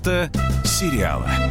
[0.00, 0.30] Место
[0.64, 1.49] сериала.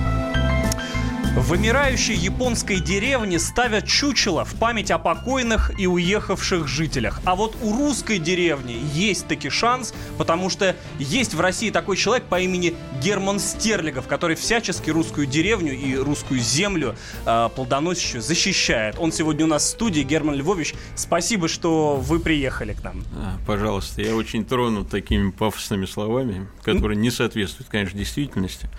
[1.40, 7.22] Вымирающей японской деревне ставят чучело в память о покойных и уехавших жителях.
[7.24, 12.26] А вот у русской деревни есть таки шанс, потому что есть в России такой человек
[12.26, 16.96] по имени Герман Стерлигов, который всячески русскую деревню и русскую землю
[17.26, 18.98] э, плодоносящую защищает.
[19.00, 20.02] Он сегодня у нас в студии.
[20.02, 23.02] Герман Львович, спасибо, что вы приехали к нам.
[23.16, 28.70] А, пожалуйста, я очень тронут такими пафосными словами, которые не соответствуют, конечно, действительности.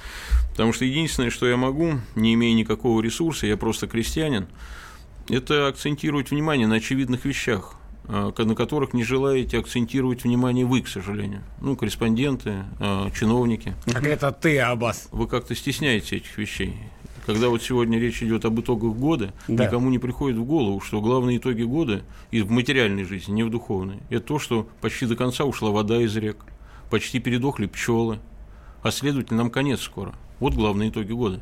[0.61, 4.47] Потому что единственное, что я могу, не имея никакого ресурса, я просто крестьянин,
[5.31, 10.89] это акцентировать внимание на очевидных вещах, а, на которых не желаете акцентировать внимание вы, к
[10.89, 11.41] сожалению.
[11.63, 13.73] Ну, корреспонденты, а, чиновники.
[13.91, 15.09] Как это ты, Аббас?
[15.13, 16.77] Вы как-то стесняетесь этих вещей.
[17.25, 19.65] Когда вот сегодня речь идет об итогах года, да.
[19.65, 23.51] никому не приходит в голову, что главные итоги года и в материальной жизни, не в
[23.51, 26.45] духовной, это то, что почти до конца ушла вода из рек,
[26.91, 28.19] почти передохли пчелы,
[28.83, 30.15] а следовательно, нам конец скоро.
[30.41, 31.41] Вот главные итоги года.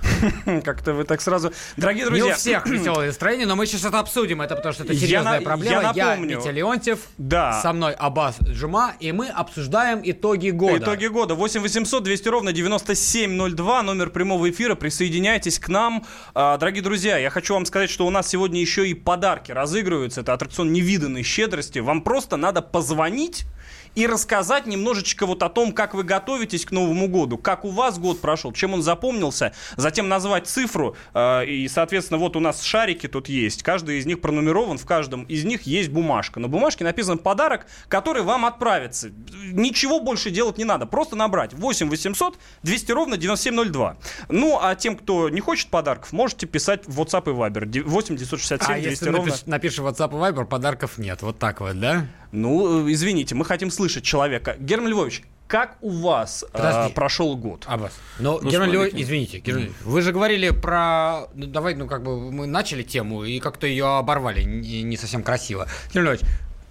[0.64, 1.52] Как-то вы так сразу...
[1.76, 2.26] Дорогие друзья...
[2.26, 4.40] Не у всех веселое настроение, но мы сейчас это обсудим.
[4.40, 5.82] Это потому что это серьезная я проблема.
[5.94, 6.30] Я, напомню.
[6.30, 7.60] я Витя Леонтьев, да.
[7.60, 10.78] со мной Аббас Джума, и мы обсуждаем итоги года.
[10.78, 11.34] Итоги года.
[11.34, 14.74] 8 800 200 ровно 9702, номер прямого эфира.
[14.74, 16.04] Присоединяйтесь к нам.
[16.34, 20.20] А, дорогие друзья, я хочу вам сказать, что у нас сегодня еще и подарки разыгрываются.
[20.20, 21.80] Это аттракцион невиданной щедрости.
[21.80, 23.46] Вам просто надо позвонить
[23.94, 27.98] и рассказать немножечко вот о том, как вы готовитесь к Новому году, как у вас
[27.98, 33.08] год прошел, чем он запомнился, затем назвать цифру, э, и, соответственно, вот у нас шарики
[33.08, 36.40] тут есть, каждый из них пронумерован, в каждом из них есть бумажка.
[36.40, 39.10] На бумажке написан подарок, который вам отправится.
[39.52, 43.96] Ничего больше делать не надо, просто набрать 8 800 200 ровно 9702.
[44.28, 48.74] Ну, а тем, кто не хочет подарков, можете писать в WhatsApp и Viber 8 967
[48.74, 49.34] а 200 если ровно...
[49.46, 52.06] напишешь в WhatsApp и Viber, подарков нет, вот так вот, да?
[52.32, 54.56] Ну, э, извините, мы хотим слышать человека.
[54.58, 57.64] Герман Львович, как у вас э, прошел год?
[57.66, 57.98] А вас?
[58.18, 59.72] Но, ну, Герман Львович, извините, Герман mm.
[59.84, 61.28] вы же говорили про...
[61.34, 65.22] Ну, давай, ну, как бы мы начали тему и как-то ее оборвали не, не совсем
[65.22, 65.66] красиво.
[65.92, 66.20] Герман Львович,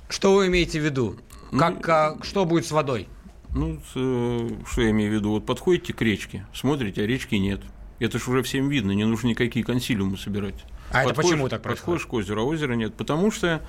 [0.10, 1.18] что вы имеете в виду?
[1.52, 3.08] Ну, как, а, что будет с водой?
[3.56, 5.32] Ну, э, что я имею в виду?
[5.32, 7.62] Вот подходите к речке, смотрите, а речки нет.
[8.00, 10.66] Это же уже всем видно, не нужно никакие консилиумы собирать.
[10.92, 12.04] А подходишь, это почему так происходит?
[12.04, 12.94] Подходишь к озеру, а озера нет.
[12.94, 13.62] Потому что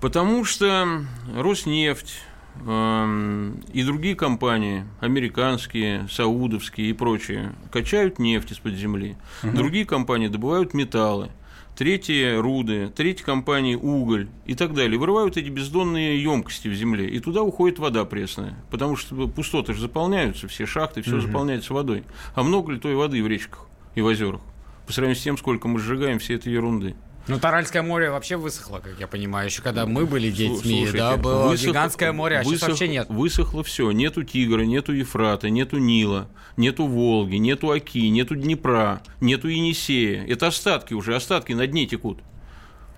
[0.00, 1.04] Потому что
[1.34, 2.20] Роснефть
[2.64, 9.16] э, и другие компании, американские, саудовские и прочие, качают нефть из-под земли.
[9.42, 9.56] Угу.
[9.56, 11.30] Другие компании добывают металлы.
[11.76, 14.98] Третьи– руды, третьи компании– уголь и так далее.
[14.98, 19.80] Вырывают эти бездонные емкости в земле, и туда уходит вода пресная, потому что пустоты же
[19.80, 21.20] заполняются, все шахты, все угу.
[21.20, 22.02] заполняется водой.
[22.34, 24.40] А много ли той воды в речках и в озерах?
[24.88, 26.96] По сравнению с тем, сколько мы сжигаем все этой ерунды.
[27.28, 31.16] Ну, Таральское море вообще высохло, как я понимаю, еще когда мы были детьми, Слушайте, да,
[31.18, 31.68] было высох...
[31.68, 32.60] гигантское море, а высох...
[32.60, 33.06] сейчас вообще нет.
[33.10, 39.48] Высохло все, нету Тигра, нету Ефрата, нету Нила, нету Волги, нету Оки, нету Днепра, нету
[39.48, 40.24] Енисея.
[40.26, 42.20] Это остатки уже, остатки на дне текут.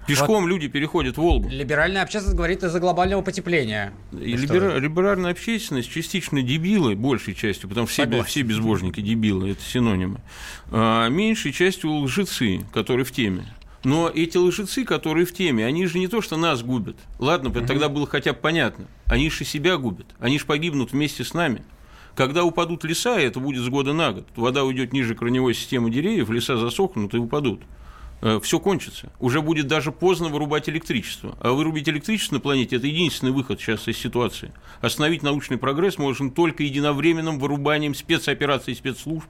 [0.07, 1.49] Пешком вот люди переходят Волгу.
[1.49, 3.93] Либеральная общественность говорит из-за глобального потепления.
[4.13, 4.79] И либера...
[4.79, 10.21] либеральная общественность частично дебилы, большей частью, потому что все, все безбожники дебилы, это синонимы.
[10.71, 13.45] А меньшей частью лжецы, которые в теме.
[13.83, 16.97] Но эти лжецы, которые в теме, они же не то, что нас губят.
[17.19, 17.67] Ладно, угу.
[17.67, 18.87] тогда было хотя бы понятно.
[19.07, 20.07] Они же себя губят.
[20.19, 21.63] Они же погибнут вместе с нами.
[22.15, 25.91] Когда упадут леса, и это будет с года на год, вода уйдет ниже корневой системы
[25.91, 27.63] деревьев, леса засохнут и упадут.
[28.21, 29.11] Э, Все кончится.
[29.19, 31.39] Уже будет даже поздно вырубать электричество.
[31.41, 34.53] А вырубить электричество на планете– это единственный выход сейчас из ситуации.
[34.83, 39.27] Остановить научный прогресс можно только единовременным вырубанием спецопераций и спецслужб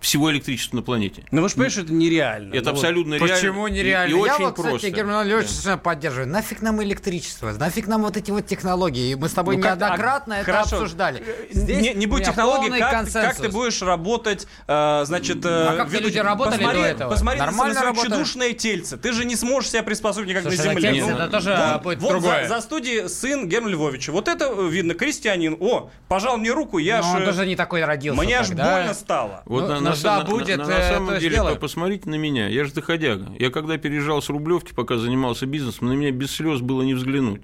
[0.00, 1.24] всего электричества на планете.
[1.30, 2.54] Ну, вы же понимаете, что это нереально.
[2.54, 3.34] Это ну, абсолютно реально.
[3.34, 4.14] Почему нереально?
[4.14, 4.90] И, и Я очень вот, кстати, просто.
[4.90, 5.76] Герман Львович да.
[5.76, 6.28] поддерживаю.
[6.28, 7.52] Нафиг нам электричество?
[7.52, 9.14] Нафиг нам вот эти вот технологии?
[9.14, 10.76] Мы с тобой ну, неоднократно как, это хорошо.
[10.76, 11.22] обсуждали.
[11.50, 15.44] Здесь не, не будет технологий, как, как ты будешь работать, э, значит...
[15.44, 17.10] Э, а как люди работали посмотри, до этого?
[17.10, 18.96] Посмотри Нормально на свое чудушное тельце.
[18.96, 21.04] Ты же не сможешь себя приспособить никак Слушай, на земле.
[21.04, 22.48] Ну, это тоже вот, будет вот другое.
[22.48, 24.12] За, за студией сын Германа Львовича.
[24.12, 25.56] Вот это видно, крестьянин.
[25.60, 28.22] О, пожал мне руку, я Но он тоже не такой родился.
[28.22, 29.42] Мне аж больно стало.
[29.44, 31.58] Вот ну, на, да, будет на самом деле, сделаем.
[31.58, 32.48] посмотрите на меня.
[32.48, 33.32] Я же доходяга.
[33.38, 37.42] Я когда переезжал с Рублевки, пока занимался бизнесом, на меня без слез было не взглянуть.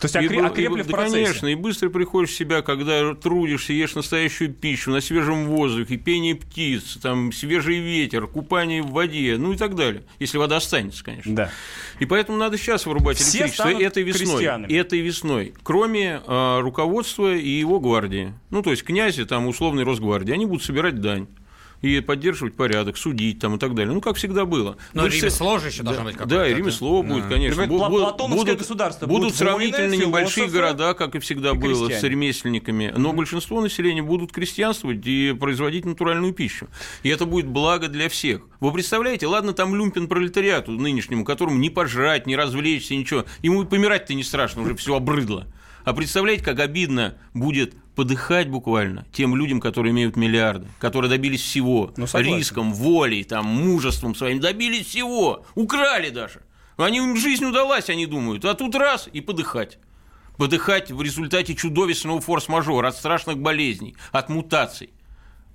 [0.00, 1.24] То есть окреп, окрепли и, в процессе?
[1.24, 6.36] Конечно, и быстро приходишь в себя, когда трудишься, ешь настоящую пищу на свежем воздухе, пение
[6.36, 10.04] птиц, там, свежий ветер, купание в воде, ну и так далее.
[10.20, 11.34] Если вода останется, конечно.
[11.34, 11.50] Да.
[11.98, 14.44] И поэтому надо сейчас вырубать Все электричество этой весной.
[14.44, 15.54] Этой весной.
[15.64, 18.34] Кроме э, руководства и его гвардии.
[18.50, 21.26] Ну, то есть князи, там, условной Росгвардии, они будут собирать дань
[21.82, 23.92] и поддерживать порядок, судить там и так далее.
[23.92, 24.76] Ну, как всегда было.
[24.94, 26.36] Но ну, ремесло же еще да, должно быть какое-то.
[26.36, 27.08] Да, и ремесло да.
[27.08, 27.66] будет, конечно.
[27.66, 32.00] Будут, государство будут сравнительно войны, небольшие города, как и всегда и было, крестьяне.
[32.00, 33.16] с ремесленниками, но mm-hmm.
[33.16, 36.68] большинство населения будут крестьянствовать и производить натуральную пищу.
[37.02, 38.42] И это будет благо для всех.
[38.60, 43.24] Вы представляете, ладно, там люмпин пролетариату нынешнему, которому не пожрать, не развлечься, ничего.
[43.42, 45.46] Ему помирать-то не страшно, уже все обрыдло.
[45.88, 51.94] А представляете, как обидно будет подыхать буквально тем людям, которые имеют миллиарды, которые добились всего,
[51.96, 56.42] ну, риском, волей, там, мужеством своим, добились всего, украли даже.
[56.76, 59.78] Они, им жизнь удалась, они думают, а тут раз и подыхать.
[60.36, 64.90] Подыхать в результате чудовищного форс-мажора, от страшных болезней, от мутаций.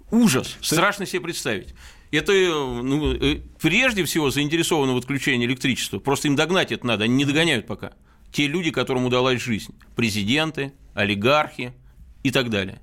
[0.09, 1.75] Ужас, страшно себе представить.
[2.09, 5.99] Это ну, э, прежде всего заинтересовано в отключении электричества.
[5.99, 7.93] Просто им догнать это надо, они не догоняют пока
[8.33, 9.73] те люди, которым удалась жизнь.
[9.95, 11.71] Президенты, олигархи
[12.23, 12.81] и так далее.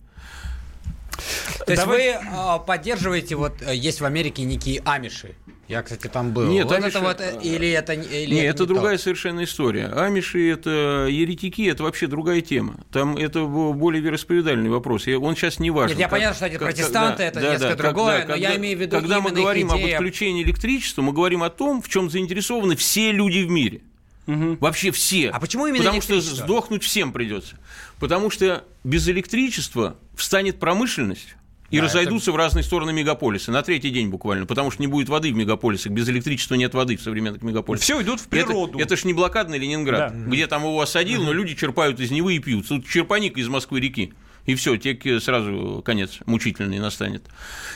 [1.67, 1.99] То есть Давай...
[1.99, 5.35] вы э, поддерживаете, вот э, есть в Америке некие амиши.
[5.69, 6.49] Я, кстати, там был.
[6.49, 6.89] Нет, вот амиши...
[6.89, 9.03] это вот, или это или Нет, это, это не другая то?
[9.03, 9.87] совершенно история.
[9.87, 12.81] Амиши это еретики, это вообще другая тема.
[12.91, 15.07] Там это более вероисповедальный вопрос.
[15.07, 15.97] Он сейчас не важен.
[15.97, 18.49] Нет, я понятно, что эти протестанты да, это да, несколько да, другое, когда, но когда,
[18.49, 21.89] я имею в виду Когда мы говорим об отключении электричества, мы говорим о том, в
[21.89, 23.83] чем заинтересованы все люди в мире.
[24.31, 24.59] Угу.
[24.61, 25.31] Вообще все.
[25.31, 27.59] А почему именно Потому что сдохнуть всем придется.
[27.99, 31.37] Потому что без электричества встанет промышленность.
[31.71, 32.33] И да, разойдутся это...
[32.33, 35.93] в разные стороны мегаполисы на третий день буквально, потому что не будет воды в мегаполисах,
[35.93, 37.85] без электричества нет воды в современных мегаполисах.
[37.85, 38.79] Все идут в природу.
[38.79, 40.31] Это, это ж не блокадный Ленинград, да.
[40.31, 42.67] где там его осадил, но люди черпают из Невы и пьют.
[42.67, 44.13] Тут черпаник из Москвы реки
[44.47, 47.25] и все, те сразу конец мучительный настанет.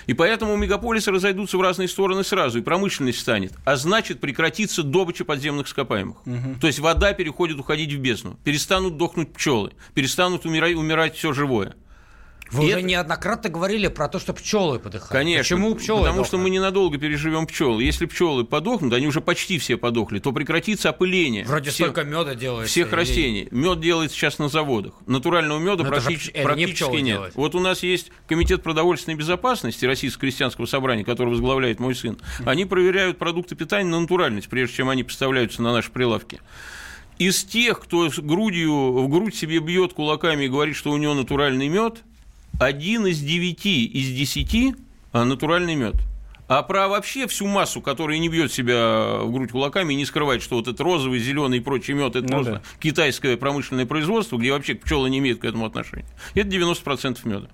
[0.06, 5.24] И поэтому мегаполисы разойдутся в разные стороны сразу, и промышленность станет, а значит прекратится добыча
[5.24, 6.26] подземных ископаемых.
[6.26, 6.56] Угу.
[6.60, 11.74] То есть вода переходит уходить в бездну, перестанут дохнуть пчелы, перестанут умирать, умирать все живое.
[12.54, 12.86] Вы и уже это...
[12.86, 15.10] неоднократно говорили про то, что пчелы подыхают.
[15.10, 15.42] Конечно.
[15.42, 16.00] Почему пчелы?
[16.00, 16.26] Потому дохнут?
[16.26, 17.78] что мы ненадолго переживем пчел.
[17.80, 21.44] Если пчелы подохнут, они уже почти все подохли, то прекратится опыление.
[21.44, 22.70] Вроде всех, столько меда делается.
[22.70, 22.94] Всех или...
[22.94, 23.48] растений.
[23.50, 24.94] Мед делается сейчас на заводах.
[25.06, 27.16] Натурального меда практически, же, практически не нет.
[27.16, 27.34] Делать.
[27.34, 32.18] Вот у нас есть комитет продовольственной безопасности Российского крестьянского собрания, который возглавляет мой сын.
[32.44, 36.40] Они проверяют продукты питания на натуральность, прежде чем они поставляются на наши прилавки
[37.18, 41.14] из тех, кто с грудью, в грудь себе бьет кулаками и говорит, что у него
[41.14, 42.02] натуральный мед,
[42.58, 44.74] один из девяти из десяти
[45.12, 45.96] а, натуральный мед.
[46.46, 50.42] А про вообще всю массу, которая не бьет себя в грудь кулаками и не скрывает,
[50.42, 52.62] что вот этот розовый, зеленый и прочий мед это ну, просто да.
[52.80, 56.06] китайское промышленное производство, где вообще пчелы не имеют к этому отношения.
[56.34, 57.48] Это 90% меда.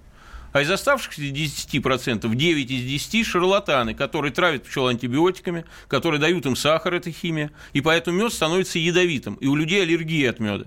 [0.53, 6.57] А из оставшихся 10% 9 из 10 шарлатаны, которые травят пчел антибиотиками, которые дают им
[6.57, 10.67] сахар, это химия, и поэтому мед становится ядовитым, и у людей аллергия от меда.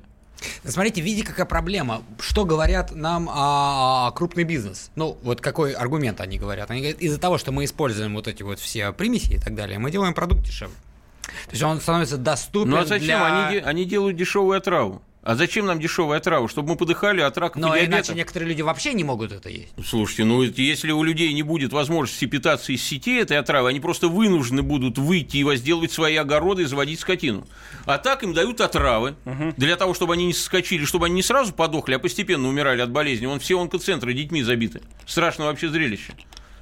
[0.65, 2.03] Смотрите, видите, какая проблема.
[2.19, 4.91] Что говорят нам о, о крупный бизнес?
[4.95, 6.71] Ну, вот какой аргумент они говорят?
[6.71, 9.79] Они говорят, из-за того, что мы используем вот эти вот все примеси и так далее,
[9.79, 10.75] мы делаем продукт дешевле.
[11.23, 13.05] То есть он становится доступен Ну а зачем?
[13.05, 13.47] Для...
[13.47, 15.01] Они, они делают дешевую отраву.
[15.23, 16.49] А зачем нам дешевая трава?
[16.49, 17.91] Чтобы мы подыхали от рака Но диабета?
[17.91, 19.69] иначе некоторые люди вообще не могут это есть.
[19.85, 24.09] Слушайте, ну если у людей не будет возможности питаться из сетей этой отравы, они просто
[24.09, 27.47] вынуждены будут выйти и возделывать свои огороды и заводить скотину.
[27.85, 29.53] А так им дают отравы угу.
[29.55, 32.91] для того, чтобы они не соскочили, чтобы они не сразу подохли, а постепенно умирали от
[32.91, 33.25] болезни.
[33.25, 34.81] Вон все онкоцентры детьми забиты.
[35.05, 36.15] Страшное вообще зрелище.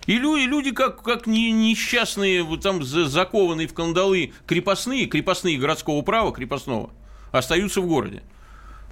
[0.06, 6.32] И люди, люди как, как несчастные, вот там закованные в кандалы крепостные, крепостные городского права,
[6.32, 6.92] крепостного,
[7.32, 8.22] остаются в городе.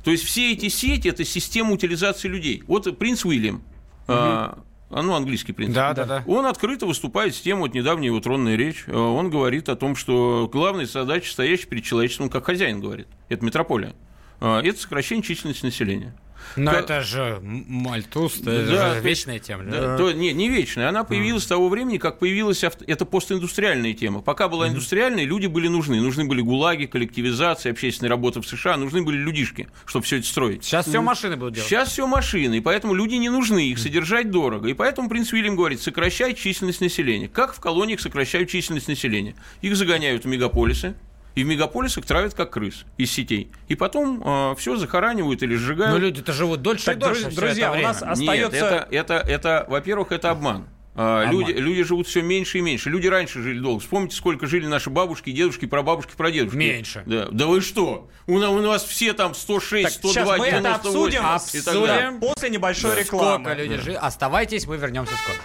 [0.03, 2.63] То есть все эти сети– это система утилизации людей.
[2.67, 3.63] Вот принц Уильям, угу.
[4.07, 4.57] а,
[4.89, 5.73] ну, английский принц.
[5.73, 6.23] Да, да, да.
[6.25, 9.95] Он открыто выступает с тем, вот недавняя его тронная речь, а, он говорит о том,
[9.95, 13.93] что главная задача, стоящая перед человечеством, как хозяин говорит, это метрополия,
[14.39, 16.15] а, это сокращение численности населения.
[16.55, 16.83] Но как...
[16.83, 19.63] это же Мальтус, это да, же вечная тема.
[19.63, 19.97] Да, да.
[19.97, 20.89] То, не, не вечная.
[20.89, 21.45] Она появилась mm.
[21.45, 22.83] с того времени, как появилась авто...
[22.87, 24.21] это постиндустриальная тема.
[24.21, 24.71] Пока была mm.
[24.71, 26.01] индустриальная, люди были нужны.
[26.01, 30.63] Нужны были гулаги, коллективизация, общественная работа в США, нужны были людишки, чтобы все это строить.
[30.63, 30.89] Сейчас mm.
[30.89, 31.69] все машины будут делать.
[31.69, 34.67] Сейчас все машины, и поэтому люди не нужны, их содержать дорого.
[34.69, 37.27] И поэтому принц Уильям говорит, сокращать численность населения.
[37.27, 39.35] Как в колониях сокращают численность населения?
[39.61, 40.95] Их загоняют в мегаполисы,
[41.35, 43.51] и в мегаполисах травят как крыс из сетей.
[43.67, 45.93] И потом э, все захоранивают или сжигают.
[45.93, 47.31] Но люди-то живут дольше так, и дольше.
[47.31, 48.61] Друзья, у нас остается...
[48.61, 50.67] Нет, это, это, это, во-первых, это обман.
[51.01, 52.89] А, люди, люди живут все меньше и меньше.
[52.89, 53.79] Люди раньше жили долго.
[53.79, 56.57] Вспомните, сколько жили наши бабушки, дедушки, прабабушки, прадедушки.
[56.57, 57.03] Меньше.
[57.05, 58.09] Да, да вы что?
[58.27, 60.59] У нас, у нас все там 106, так, 102, сейчас мы 98.
[60.59, 62.99] это обсудим, обсудим после небольшой да.
[63.01, 63.45] рекламы.
[63.45, 63.81] Сколько люди да.
[63.81, 63.95] жили?
[63.95, 65.37] Оставайтесь, мы вернемся скоро.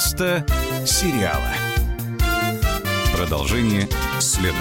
[0.00, 0.46] Место
[0.86, 1.52] сериала.
[3.14, 3.86] Продолжение
[4.18, 4.56] следует.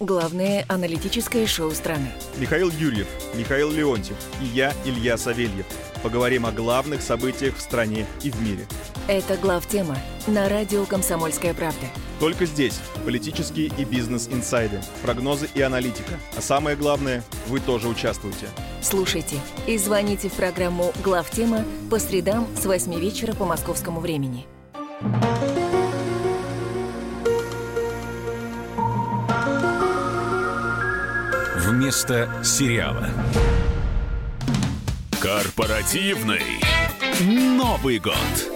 [0.00, 2.08] главное аналитическое шоу страны.
[2.38, 5.64] Михаил Юрьев, Михаил Леонтьев и я, Илья Савельев.
[6.02, 8.66] Поговорим о главных событиях в стране и в мире.
[9.06, 9.96] Это главтема
[10.26, 11.86] на радио «Комсомольская правда».
[12.18, 16.18] Только здесь политические и бизнес-инсайды, прогнозы и аналитика.
[16.36, 18.48] А самое главное, вы тоже участвуете.
[18.82, 19.36] Слушайте
[19.68, 24.46] и звоните в программу «Главтема» по средам с 8 вечера по московскому времени.
[31.56, 33.08] Вместо сериала.
[35.20, 36.42] Корпоративный
[37.20, 38.51] Новый год.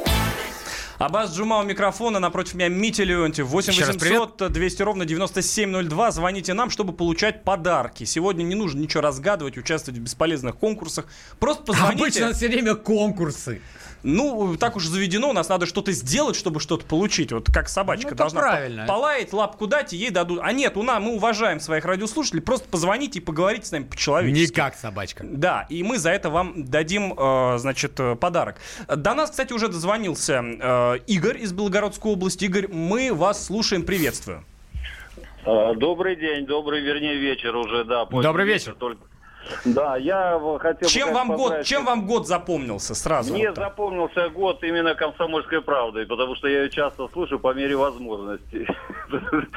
[0.98, 3.46] Абаз Джума у микрофона, напротив меня Митя Леонтьев.
[3.46, 6.10] 8 Еще раз 800 200 ровно 9702.
[6.10, 8.04] Звоните нам, чтобы получать подарки.
[8.04, 11.06] Сегодня не нужно ничего разгадывать, участвовать в бесполезных конкурсах.
[11.38, 12.02] Просто позвоните.
[12.02, 13.60] Обычно все время конкурсы.
[14.08, 17.32] Ну, так уж заведено, у нас надо что-то сделать, чтобы что-то получить.
[17.32, 18.82] Вот как собачка Ну, должна правильно.
[18.86, 20.38] по- полаять, лапку дать, и ей дадут.
[20.42, 22.40] А нет, у нас мы уважаем своих радиослушателей.
[22.40, 24.40] Просто позвоните и поговорите с нами по-человечески.
[24.52, 25.24] Не как собачка.
[25.28, 28.56] Да, и мы за это вам дадим, э, значит, э, подарок.
[28.86, 32.44] До нас, кстати, уже дозвонился э, Игорь из Белгородской области.
[32.44, 34.44] Игорь, мы вас слушаем, приветствую.
[35.44, 38.04] А, Добрый день, добрый, вернее, вечер уже, да.
[38.04, 38.74] Добрый вечер.
[38.78, 39.00] Только...
[39.64, 43.32] Да, я хотел бы, Чем конечно, вам год, чем вам год запомнился сразу?
[43.32, 43.64] Мне Вот так.
[43.70, 48.66] запомнился год именно «Комсомольской правдой», потому что я ее часто слушаю по мере возможности.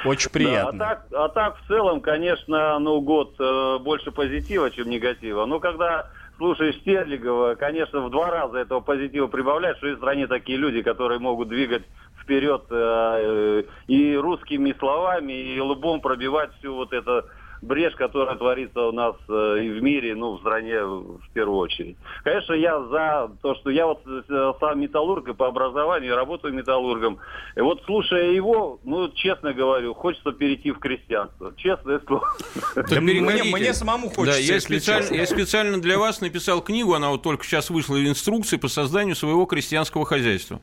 [0.06, 0.86] Очень Да, приятно.
[0.86, 5.46] а, так, а так, в целом, конечно, ну, год э, больше позитива, чем негатива.
[5.46, 10.28] Но когда слушаешь Стерлигова, конечно, в два раза этого позитива прибавляет, что есть в стране
[10.28, 11.84] такие люди, которые могут двигать
[12.22, 17.26] вперед э, э, и русскими словами, и лбом пробивать всю вот это
[17.62, 21.98] брешь, которая творится у нас э, и в мире, ну, в стране в первую очередь.
[22.24, 27.20] Конечно, я за то, что я вот э, сам металлург и по образованию, работаю металлургом.
[27.56, 31.54] И вот слушая его, ну, честно говорю, хочется перейти в крестьянство.
[31.58, 32.28] Честное слово.
[32.90, 35.16] Да мне, самому хочется, Да, я специально, честно.
[35.16, 39.16] я специально для вас написал книгу, она вот только сейчас вышла в инструкции по созданию
[39.16, 40.62] своего крестьянского хозяйства.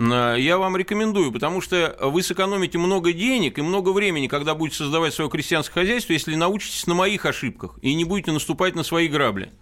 [0.00, 4.78] Э, Я вам рекомендую, потому что вы сэкономите много денег и много времени, когда будете
[4.78, 9.08] создавать свое крестьянское хозяйство, если научитесь на моих ошибках и не будете наступать на свои
[9.08, 9.52] грабли.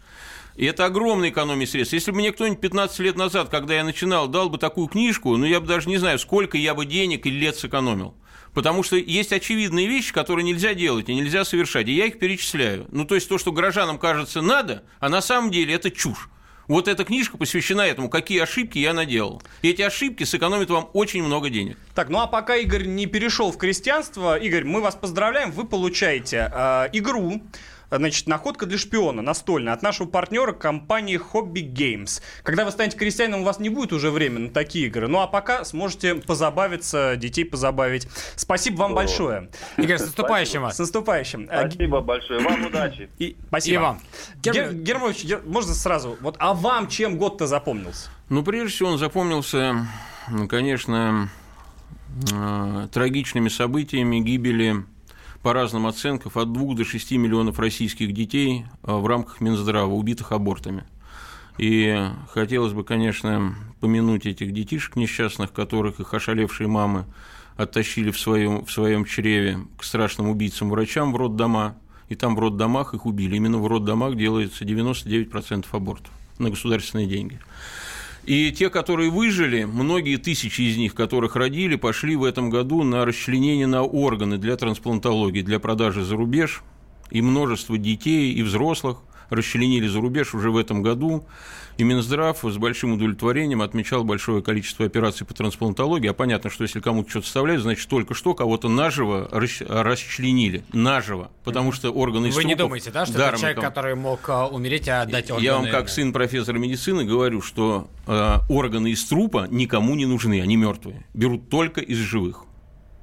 [0.55, 1.93] И это огромная экономия средств.
[1.95, 5.47] Если бы мне кто-нибудь 15 лет назад, когда я начинал, дал бы такую книжку, ну,
[5.47, 8.15] я бы даже не знаю, сколько я бы денег или лет сэкономил.
[8.55, 12.87] Потому что есть очевидные вещи, которые нельзя делать и нельзя совершать, и я их перечисляю.
[12.91, 16.29] Ну, то есть то, что горожанам кажется надо, а на самом деле это чушь.
[16.69, 19.43] Вот эта книжка посвящена этому, какие ошибки я наделал.
[19.63, 21.79] И эти ошибки сэкономят вам очень много денег.
[21.95, 26.53] Так, ну а пока Игорь не перешел в крестьянство, Игорь, мы вас поздравляем, вы получаете
[26.55, 27.43] э, игру.
[27.91, 32.21] Значит, находка для шпиона настольная от нашего партнера компании Hobby Games.
[32.43, 35.09] Когда вы станете крестьянином, у вас не будет уже времени на такие игры.
[35.09, 38.07] Ну а пока сможете позабавиться, детей позабавить.
[38.37, 39.49] Спасибо вам большое.
[39.79, 40.79] Игорь, с наступающим С вас.
[40.79, 41.49] наступающим.
[41.51, 42.41] Э, Спасибо большое.
[42.41, 43.09] Вам удачи.
[43.19, 43.75] И, спасибо.
[43.75, 44.01] И вам.
[44.43, 46.19] Гер- Герман- Германович, Гер- можно сразу?
[46.21, 48.11] Вот, а вам чем год-то запомнился?
[48.29, 49.87] Ну, прежде всего, он запомнился,
[50.31, 51.31] ну, конечно,
[52.33, 54.85] э, трагичными событиями гибели,
[55.49, 60.33] по разным оценкам, от 2 до 6 миллионов российских детей э, в рамках Минздрава, убитых
[60.33, 60.85] абортами.
[61.57, 61.99] И
[62.35, 67.07] хотелось бы, конечно, помянуть этих детишек несчастных, которых их ошалевшие мамы
[67.57, 71.79] оттащили в своем, в своем чреве к страшным убийцам-врачам в роддома,
[72.11, 73.37] и там в роддомах их убили.
[73.37, 77.41] Именно в роддомах делается 99% абортов на государственные деньги.
[78.29, 83.07] И те, которые выжили, многие тысячи из них, которых родили, пошли в этом году на
[83.07, 86.63] расчленение на органы для трансплантологии, для продажи за рубеж.
[87.11, 88.99] И множество детей и взрослых
[89.31, 91.25] расчленили за рубеж уже в этом году.
[91.77, 96.09] И Минздрав с большим удовлетворением отмечал большое количество операций по трансплантологии.
[96.09, 100.65] А понятно, что если кому-то что-то вставляют, значит, только что кого-то наживо расч- расчленили.
[100.73, 101.31] Наживо.
[101.45, 104.49] Потому что органы из Вы не думаете, да, что это человек, никому- который мог а,
[104.49, 105.45] умереть и отдать органы?
[105.45, 110.41] я вам как сын профессора медицины говорю, что э, органы из трупа никому не нужны,
[110.43, 111.07] они мертвые.
[111.15, 112.45] Берут только из живых.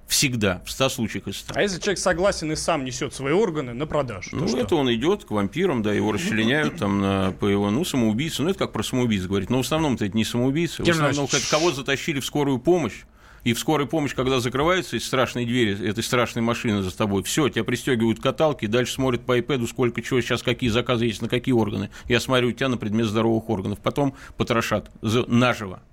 [0.07, 1.53] Всегда, в 100 случаях из 100.
[1.55, 4.29] А если человек согласен и сам несет свои органы на продажу?
[4.33, 4.57] Ну, что?
[4.57, 8.43] это он идет к вампирам, да, его расчленяют там на, по его, ну, самоубийцу.
[8.43, 9.49] Ну, это как про самоубийц говорить.
[9.49, 10.83] Но в основном-то это не самоубийцы.
[10.83, 13.03] В основном, кого затащили в скорую помощь.
[13.43, 17.47] И в скорой помощь, когда закрывается из страшной двери, этой страшной машины за тобой, все,
[17.47, 21.29] тебя пристегивают к каталке, дальше смотрят по iPad, сколько чего сейчас, какие заказы есть на
[21.29, 21.91] какие органы.
[22.07, 23.77] Я смотрю тебя на предмет здоровых органов.
[23.79, 25.83] Потом потрошат за- наживо.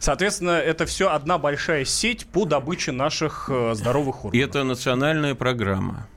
[0.00, 4.34] Соответственно, это все одна большая сеть по добыче наших э, здоровых органов.
[4.48, 6.08] это национальная программа.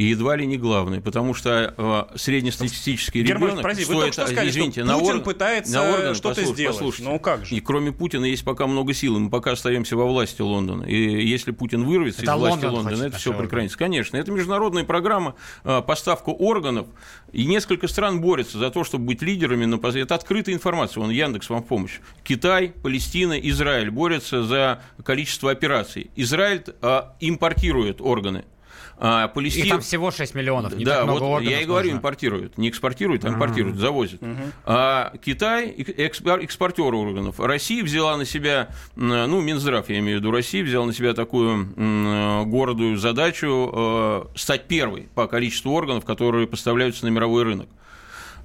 [0.00, 4.12] И едва ли не главное, потому что э, среднестатистический Герман, ребенок прости, вы стоит, только
[4.14, 6.76] что сказали, извините, что на Путин орган- пытается на орган- что-то послушайте, сделать.
[6.78, 7.10] послушайте.
[7.10, 7.54] Ну как же?
[7.54, 10.84] И кроме Путина есть пока много сил, мы пока остаемся во власти Лондона.
[10.84, 13.76] И если Путин вырвется Это из власти Лондон Лондона, хочет это все прекратится.
[13.76, 16.86] Конечно, это международная программа э, поставку органов,
[17.32, 19.66] и несколько стран борются за то, чтобы быть лидерами.
[19.66, 21.98] На поз- это открытая информация, вон Яндекс вам в помощь.
[22.24, 26.10] Китай, Палестина, Израиль борются за количество операций.
[26.16, 28.44] Израиль э, импортирует органы.
[29.02, 29.68] А Их Палестина...
[29.70, 31.98] там всего 6 миллионов, не да, так много вот органов я и говорю, нужно.
[31.98, 32.58] импортируют.
[32.58, 34.20] Не экспортируют, а импортируют, завозят.
[34.66, 37.40] А Китай экспор- экспортер органов.
[37.40, 41.72] Россия взяла на себя, ну, Минздрав, я имею в виду, Россия взяла на себя такую
[41.76, 47.68] м, гордую задачу э, стать первой по количеству органов, которые поставляются на мировой рынок.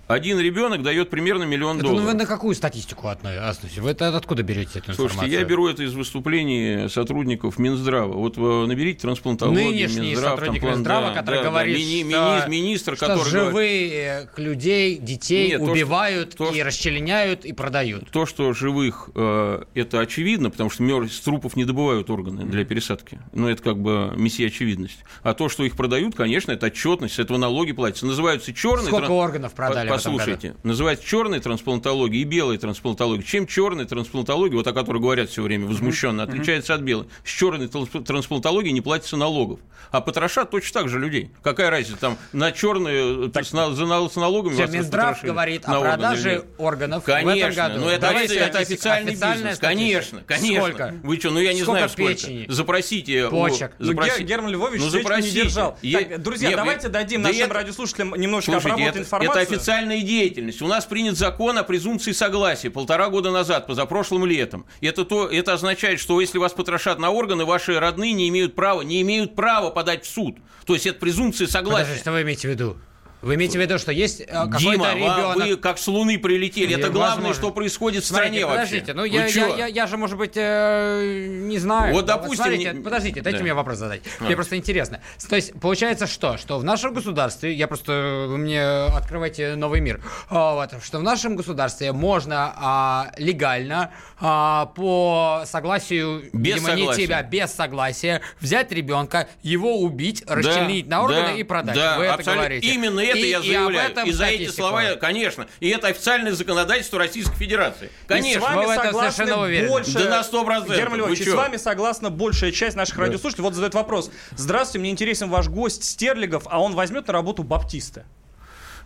[0.07, 2.11] Один ребенок дает примерно миллион Это, ну, долларов.
[2.11, 3.79] вы на какую статистику относитесь?
[3.79, 5.39] Вы это откуда берете эту Слушайте, информацию?
[5.39, 8.13] я беру это из выступлений сотрудников Минздрава.
[8.13, 12.09] Вот э, наберите трансплантологию, Нынешний Минздрав, сотрудник там Минздрава, да, который да, да, говорит, мини-
[12.11, 16.55] что, мини- министр, что который говорит- живые людей, детей Нет, то, что- убивают то, и
[16.55, 18.09] что- расчленяют и продают.
[18.11, 23.19] То, что живых, э, это очевидно, потому что с трупов не добывают органы для пересадки.
[23.33, 24.99] Ну, это как бы мессия очевидность.
[25.23, 28.05] А то, что их продают, конечно, это отчетность, с этого налоги платятся.
[28.05, 28.85] Называются черные...
[28.87, 33.23] Сколько органов продали в Послушайте, называется черная трансплантология и белая трансплантология.
[33.25, 37.07] Чем черная трансплантология, вот о которой говорят все время возмущенно, отличается от белой?
[37.23, 39.59] С черной трансп- трансплантологией не платится налогов.
[39.91, 41.29] А потрошат точно так же людей.
[41.43, 45.63] Какая разница, там на черную с, на- за нал- с налогами Всё, вас Минздрав говорит
[45.65, 46.45] о продаже нет?
[46.57, 47.79] органов в Конечно, этом году.
[47.81, 49.29] ну это, Давайте это официальный бизнес.
[49.37, 49.67] статистика.
[49.67, 50.61] Конечно, конечно.
[50.67, 50.95] Сколько?
[51.03, 52.13] Вы что, ну я не Сколько знаю сколько.
[52.13, 52.45] печени?
[52.49, 53.27] Запросите.
[53.27, 53.71] у- Почек?
[53.79, 55.43] Ну, запроси- Ге- Герман Львович ну, свечку не запросите.
[55.43, 55.77] держал.
[55.81, 59.05] Е- Так, друзья, не, давайте вы- дадим да нашим это- радиослушателям немножко Слушайте, обработать это,
[59.05, 59.43] информацию.
[59.43, 60.61] это официальная деятельность.
[60.61, 64.65] У нас принят закон о презумпции согласия полтора года назад, позапрошлым летом.
[64.81, 68.81] Это, то, это означает, что если вас потрошат на органы, ваши родные не имеют права,
[68.81, 70.37] не имеют права подать в суд.
[70.65, 71.83] То есть это презумпция согласия.
[71.83, 72.77] Подожди, что вы имеете в виду?
[73.25, 75.35] Вы имеете в виду, что есть э, какой-то Дима, ребенок...
[75.37, 76.75] вы как с Луны прилетели.
[76.75, 77.33] Это главное, возможно.
[77.41, 78.93] что происходит в Смотрите, стране подождите, вообще.
[78.93, 81.95] ну Вы я, я, я, я же, может быть, э, не знаю.
[81.95, 83.43] Вот, допустим, Смотрите, не- подождите, дайте Да.
[83.43, 84.01] мне вопрос задать.
[84.19, 84.25] А.
[84.25, 85.01] Мне просто интересно.
[85.27, 86.37] То есть, получается что?
[86.37, 91.03] Что в нашем государстве, я просто, вы мне открываете новый мир, А, вот, что в
[91.03, 97.05] нашем государстве можно а, легально, а, по согласию, Без не согласия.
[97.05, 101.75] тебя, без согласия, взять ребенка, его убить, расчленить на органы да, и продать.
[101.75, 102.67] Да, вы это говорите.
[102.67, 103.91] Именно это И- я и об заявляю.
[103.91, 105.47] этом И за эти слова, я- конечно.
[105.59, 107.89] И это официальное законодательство Российской Федерации.
[108.07, 108.37] Конечно.
[108.37, 109.67] И с вами это согласны совершенно уверены.
[109.69, 109.91] больше...
[109.93, 110.75] Да на 100%.
[110.77, 113.43] Герман Львович, и с вами согласна большая часть наших радиослушателей.
[113.43, 114.11] Вот задает вопрос.
[114.35, 118.05] Здравствуйте, мне интересен ваш гость Стерлигов, а он возьмет на работу баптиста?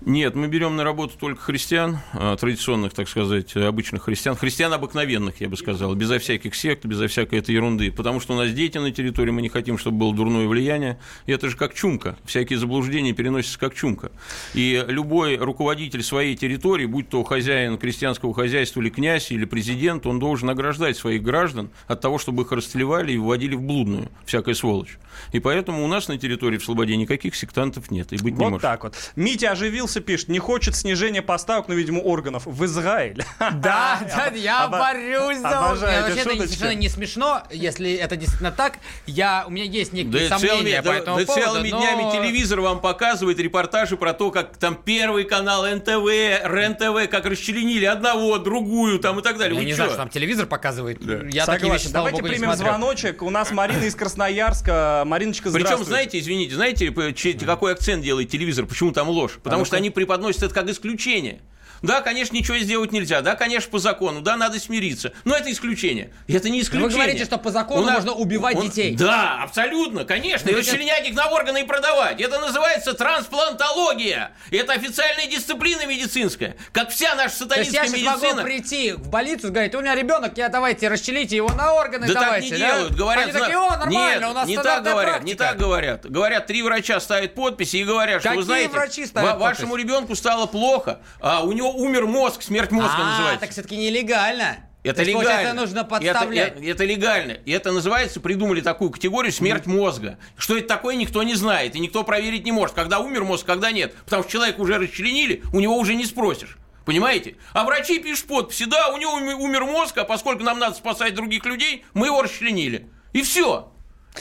[0.06, 5.42] Нет, мы берем на работу только христиан, а, традиционных, так сказать, обычных христиан, христиан обыкновенных,
[5.42, 8.78] я бы сказал, безо всяких сект, безо всякой этой ерунды, потому что у нас дети
[8.78, 12.58] на территории, мы не хотим, чтобы было дурное влияние, и это же как чумка, всякие
[12.58, 14.12] заблуждения переносятся как чумка.
[14.54, 20.20] И любой руководитель своей территории, будь то хозяин крестьянского хозяйства или князь, или президент, он
[20.20, 24.98] должен ограждать своих граждан от того, чтобы их расстреливали и вводили в блудную, всякая сволочь.
[25.34, 28.50] И поэтому у нас на территории в Слободе никаких сектантов нет, и быть не Вот
[28.52, 28.62] может.
[28.62, 28.96] так вот.
[29.18, 29.56] Митя
[29.90, 33.24] оживился, пишет, не хочет снижения поставок, но, видимо, органов в Израиль.
[33.40, 38.80] Да, да, я борюсь за Вообще это совершенно не смешно, если это действительно так.
[39.06, 43.98] Я, у меня есть некие сомнения по этому поводу, целыми днями телевизор вам показывает репортажи
[43.98, 46.06] про то, как там первый канал НТВ,
[46.44, 49.58] РЕН-ТВ, как расчленили одного, другую там и так далее.
[49.60, 51.00] Я не знаю, что там телевизор показывает.
[51.32, 53.22] Я такие вещи, Давайте примем звоночек.
[53.22, 55.04] У нас Марина из Красноярска.
[55.06, 55.90] Мариночка, Причем, здравствуйте.
[55.90, 59.40] знаете, извините, знаете, какой акцент делает телевизор, почему там ложь?
[59.42, 61.40] Потому что они преподносят это как исключение.
[61.82, 63.22] Да, конечно, ничего сделать нельзя.
[63.22, 64.22] Да, конечно, по закону.
[64.22, 65.14] Да, надо смириться.
[65.26, 66.12] Но это исключение.
[66.28, 66.92] Это не исключение.
[66.98, 68.96] говорите, что по закону нас- можно убивать детей.
[68.96, 70.50] Да, абсолютно, конечно.
[70.50, 72.20] И Так это- расчленять их на органы и продавать.
[72.22, 74.32] Это называется трансплантология.
[74.52, 76.56] Это официальная дисциплина медицинская.
[76.72, 78.44] Как вся наша То есть я сатанинская сейчас могу медицина.
[78.44, 82.14] прийти в больницу и говорить, у меня ребенок, я давайте расчелите его на органы, Да
[82.14, 82.50] так давайте.
[82.52, 83.24] не да?» делают, говорят.
[83.26, 85.44] Они такие, о, нормально, Нет, у нас не так говорят, не практика».
[85.46, 86.06] так говорят.
[86.10, 89.72] Говорят, три врача ставят подписи и говорят, что Какие вы знаете, врачи ставят ва- вашему
[89.72, 89.86] подпись?
[89.86, 93.40] ребенку стало плохо, а у него умер мозг, смерть мозга А, называется.
[93.42, 94.58] так все-таки нелегально.
[94.82, 95.24] Это То легально.
[95.30, 96.54] получается, нужно Это- подставлять.
[96.58, 97.32] Это, это легально.
[97.34, 100.18] И это называется, придумали такую категорию смерть мозга.
[100.38, 101.76] Что это такое, никто не знает.
[101.76, 103.94] И никто проверить не может, когда умер мозг, когда нет.
[104.06, 106.58] Потому что человека уже расчленили, у него уже не спросишь.
[106.86, 107.36] Понимаете?
[107.54, 111.46] А врачи пишут подписи, да, у него умер мозг, а поскольку нам надо спасать других
[111.46, 112.90] людей, мы его расчленили.
[113.12, 113.72] И все.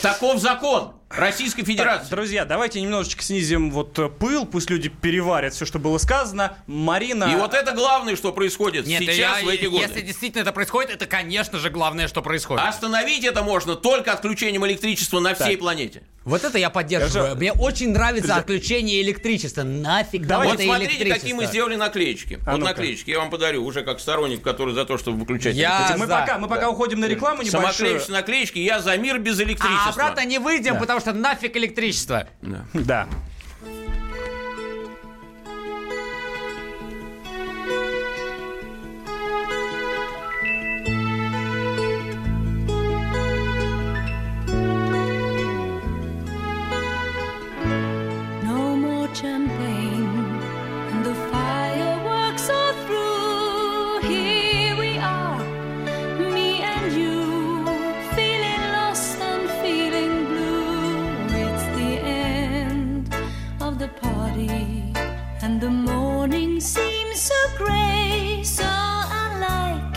[0.03, 0.98] Таков закон.
[1.11, 2.11] Российской Федерации.
[2.11, 6.59] Друзья, давайте немножечко снизим вот э, пыл, пусть люди переварят все, что было сказано.
[6.67, 7.25] Марина...
[7.33, 9.85] И вот это главное, что происходит Нет, сейчас, я- в эти годы.
[9.85, 12.65] если действительно это происходит, это, конечно же, главное, что происходит.
[12.65, 16.03] Остановить это можно только отключением электричества на всей планете.
[16.29, 17.37] Вот это я поддерживаю.
[17.37, 19.63] Мне очень нравится отключение электричества.
[19.63, 22.39] Нафиг нам вот это смотрите, какие мы сделали наклеечки.
[22.47, 22.73] А вот ну-ка.
[22.73, 25.99] наклеечки я вам подарю, уже как сторонник, который за то, чтобы выключать Я электричество.
[25.99, 26.19] мы за.
[26.19, 27.73] пока, мы пока уходим на рекламу небольшую.
[27.73, 29.87] Самоклеившиеся наклеечки, я за мир без электричества.
[29.87, 32.29] А обратно не выйдем, потому что нафиг электричество.
[32.43, 32.65] Да.
[32.75, 33.09] Да.
[65.49, 68.69] And the morning seems so grey, so
[69.25, 69.97] unlike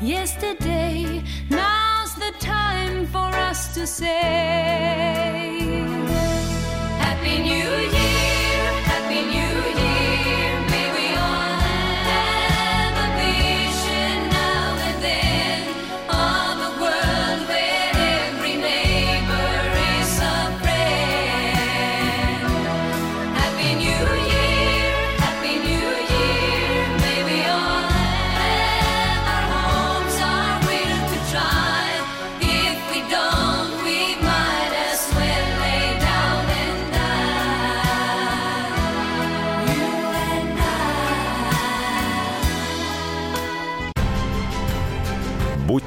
[0.00, 1.22] yesterday.
[1.48, 5.61] Now's the time for us to say.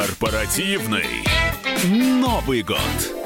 [0.00, 1.04] Корпоративный
[1.84, 3.19] Новый год.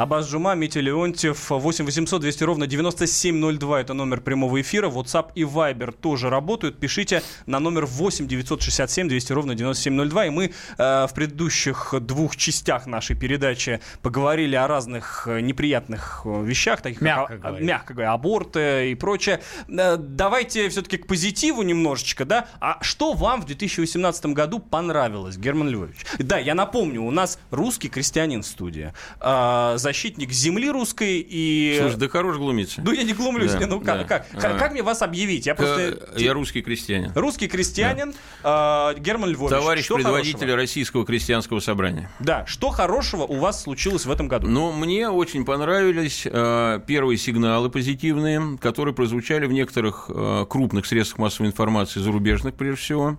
[0.00, 4.88] Абаз Жума, Митя Леонтьев, 8 800 200 ровно 9702, это номер прямого эфира.
[4.88, 6.80] WhatsApp и Viber тоже работают.
[6.80, 10.24] Пишите на номер 8 967 200 ровно 9702.
[10.24, 10.44] И мы
[10.78, 17.02] э, в предыдущих двух частях нашей передачи поговорили о разных э, неприятных э, вещах, таких
[17.02, 17.62] Мягко как, говоря.
[17.66, 19.42] мягко говоря, аборты и прочее.
[19.68, 22.48] Э, давайте все-таки к позитиву немножечко, да?
[22.58, 26.06] А что вам в 2018 году понравилось, Герман Львович?
[26.18, 31.76] Да, я напомню, у нас русский крестьянин в студии, э, защитник земли русской и...
[31.80, 32.80] Слушай, да хорош глумиться.
[32.80, 34.04] Ну, я не глумлюсь, Да, не, ну как, да.
[34.04, 34.40] как, А.
[34.40, 35.46] как, как мне вас объявить?
[35.46, 35.98] Я просто...
[36.16, 37.10] Я русский крестьянин.
[37.14, 39.50] Русский крестьянин э, Герман Львович.
[39.50, 40.56] Товарищ что предводитель хорошего?
[40.56, 42.08] Российского крестьянского собрания.
[42.20, 44.46] Да, что хорошего у вас случилось в этом году?
[44.46, 51.18] Но мне очень понравились э, первые сигналы позитивные, которые прозвучали в некоторых э, крупных средствах
[51.18, 53.16] массовой информации, зарубежных прежде всего,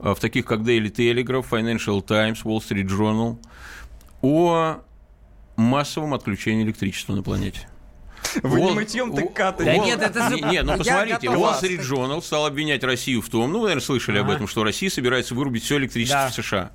[0.00, 3.38] э, в таких как Daily Telegraph, Financial Times, Wall Street Journal,
[4.20, 4.78] о
[5.58, 7.68] массовом отключении электричества на планете.
[8.42, 9.78] Вы не мытьем, так катаете.
[9.80, 13.28] Да нет, это же- Не, не, ну посмотрите, вас- Street Journal стал обвинять Россию в
[13.28, 16.28] том, ну, вы, наверное, слышали об этом, что Россия собирается вырубить все электричество Да.
[16.30, 16.70] в США.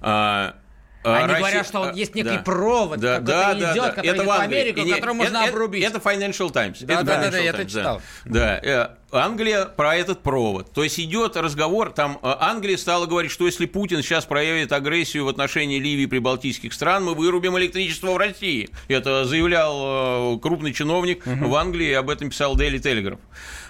[0.00, 0.54] А
[1.02, 2.42] Они Россия- говорят, что а, есть некий да.
[2.42, 3.90] провод, Да, который да, идет, да, да.
[3.92, 4.30] который Это идет в.
[4.40, 5.82] Америку, не- который можно это- обрубить.
[5.84, 6.82] Это Financial Times.
[6.82, 8.02] Да, Это да, да, Financial да, я это Times, читал.
[8.26, 10.72] Да, э, Англия про этот провод.
[10.74, 15.24] То есть идет разговор, там э, Англия стала говорить, что если Путин сейчас проявит агрессию
[15.24, 18.68] в отношении Ливии и прибалтийских стран, мы вырубим электричество в России.
[18.88, 23.18] Это заявлял э, крупный чиновник в Англии, об этом писал Daily Telegraph.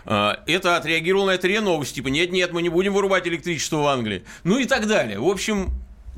[0.04, 3.86] Э, Это отреагировал на это РИА Новости, типа, нет-нет, мы не будем вырубать электричество в
[3.86, 4.24] Англии.
[4.42, 5.20] Ну и так далее.
[5.20, 5.70] В общем,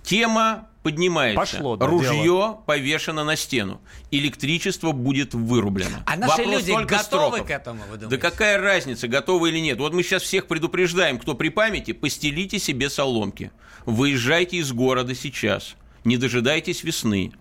[0.03, 1.39] тема поднимается.
[1.57, 2.61] Пошло, да, Ружье дело.
[2.67, 3.81] повешено на стену.
[4.11, 5.99] Электричество будет вырублено.
[6.07, 7.47] А наши Вопрос люди готовы строков.
[7.47, 8.19] к этому, вы Да думаете?
[8.23, 9.79] какая разница, готовы или нет?
[9.79, 13.51] Вот мы сейчас всех предупреждаем, кто при памяти, постелите себе соломки.
[13.87, 15.75] Выезжайте из города сейчас.
[16.05, 17.33] Не дожидайтесь весны.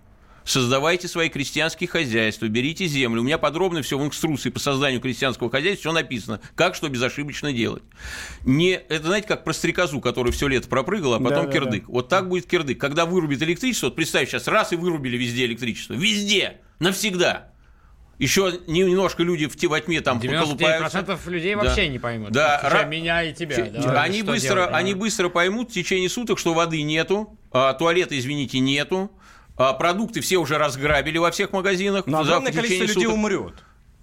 [0.43, 3.21] Создавайте свои крестьянские хозяйства, берите землю.
[3.21, 7.53] У меня подробно все в инструкции по созданию крестьянского хозяйства все написано, как что безошибочно
[7.53, 7.83] делать.
[8.43, 11.51] Не, это знаете, как про стрекозу, которая все лето пропрыгала, а потом Да-да-да.
[11.51, 11.87] кирдык.
[11.87, 12.79] Вот так будет кирдык.
[12.79, 15.93] Когда вырубит электричество, вот представь сейчас, раз и вырубили везде электричество.
[15.93, 16.57] Везде!
[16.79, 17.51] Навсегда!
[18.17, 20.99] Еще немножко люди в, во тьме там поколупаются.
[20.99, 21.61] 99% людей Да.
[21.63, 22.31] вообще не поймут.
[22.31, 23.65] Да, ра- меня и тебя.
[23.65, 24.77] Да, они, что быстро, делать, да.
[24.77, 29.11] они быстро поймут в течение суток, что воды нету, а, туалета, извините, нету,
[29.61, 32.07] а, продукты все уже разграбили во всех магазинах.
[32.07, 33.13] Но За- огромное количество людей суток.
[33.13, 33.53] умрет.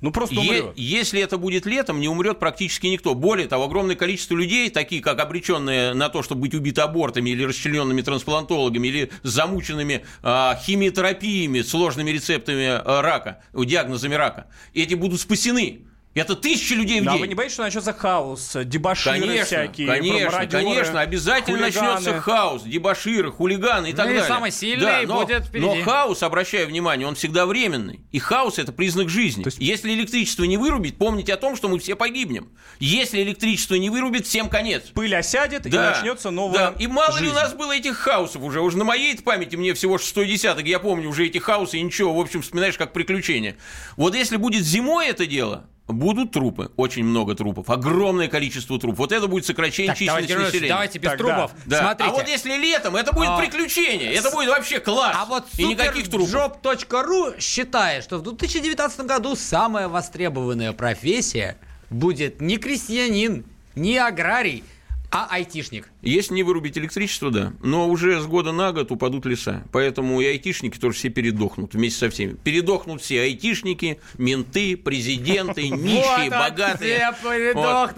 [0.00, 0.72] Ну, просто Е- умрет.
[0.76, 3.16] если это будет летом, не умрет практически никто.
[3.16, 7.42] Более того, огромное количество людей, такие как обреченные на то, чтобы быть убиты абортами или
[7.42, 15.20] расчлененными трансплантологами, или замученными а, химиотерапиями, сложными рецептами а, рака, э, диагнозами рака, эти будут
[15.20, 15.80] спасены.
[16.18, 17.20] Это тысячи людей в Ну, а день.
[17.22, 21.90] вы не боитесь, что начнется хаос, дебаширы Конечно, всякие, конечно, конечно, обязательно хулиганы?
[21.94, 24.28] начнется хаос, дебаширы, хулиганы и так Ну и далее.
[24.28, 25.66] самый сильный но, будет впереди.
[25.66, 28.00] но хаос, обращаю внимание, он всегда временный.
[28.12, 29.44] И хаос– это признак жизни.
[29.58, 32.48] Если электричество не вырубить, помните о том, что мы все погибнем.
[32.80, 34.84] Если электричество не вырубит, всем конец.
[34.94, 36.74] Пыль осядет, и Да, начнется новая да.
[36.78, 37.32] И мало ли жизнь.
[37.32, 38.60] у нас было этих хаосов уже.
[38.60, 40.66] Уже на моей памяти мне всего шестой десяток.
[40.66, 42.12] Я помню уже эти хаосы и ничего.
[42.14, 43.56] В общем, вспоминаешь как приключение.
[43.96, 46.70] Вот если будет зимой это дело, будут трупы.
[46.76, 47.68] Очень много трупов.
[47.70, 48.98] Огромное количество трупов.
[48.98, 50.68] Вот это будет сокращение Так, численности населения.
[50.68, 51.50] давайте без Так, трупов.
[51.66, 51.78] Да.
[51.80, 52.10] Смотрите.
[52.10, 54.12] А вот если летом, это будет А, приключение.
[54.12, 55.16] Это будет вообще класс.
[55.18, 56.30] А вот и никаких трупов.
[56.62, 61.56] superjob.ru считает, что в 2019 году самая востребованная профессия
[61.90, 64.62] будет не крестьянин, не аграрий,
[65.10, 65.88] а айтишник.
[66.02, 67.54] Если не вырубить электричество, да.
[67.62, 69.64] Но уже с года на год упадут леса.
[69.72, 72.34] Поэтому и айтишники тоже все передохнут вместе со всеми.
[72.34, 77.00] Передохнут все айтишники, менты, президенты, нищие, богатые.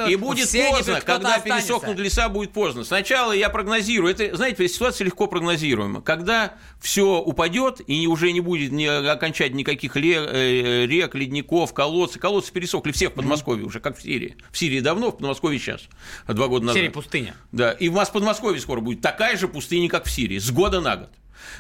[0.09, 2.85] И будет поздно, когда пересохнут леса, будет поздно.
[2.85, 4.13] Сначала я прогнозирую.
[4.13, 6.03] Это, знаете, ситуация легко прогнозируема.
[6.03, 8.73] Когда все упадет и уже не будет
[9.09, 12.21] окончать никаких э, рек, ледников, колодцев.
[12.21, 14.37] Колодцы пересохли все в Подмосковье уже, как в Сирии.
[14.53, 15.83] В Сирии давно, в Подмосковье сейчас.
[16.29, 17.00] Два года назад.
[17.03, 17.35] Пустыня.
[17.53, 20.81] Да, и в Мос- Подмосковье скоро будет такая же пустыня, как в Сирии, с года
[20.81, 21.11] на год.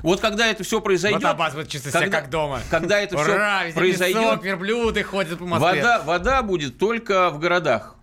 [0.00, 1.22] Вот когда это все произойдет...
[1.22, 2.60] Вот Аббас будет чувствовать себя когда- как дома.
[2.70, 5.80] Когда это Ура, все произойдет, песок, верблюды ходят по Москве.
[5.82, 7.96] вода, вода будет только в городах.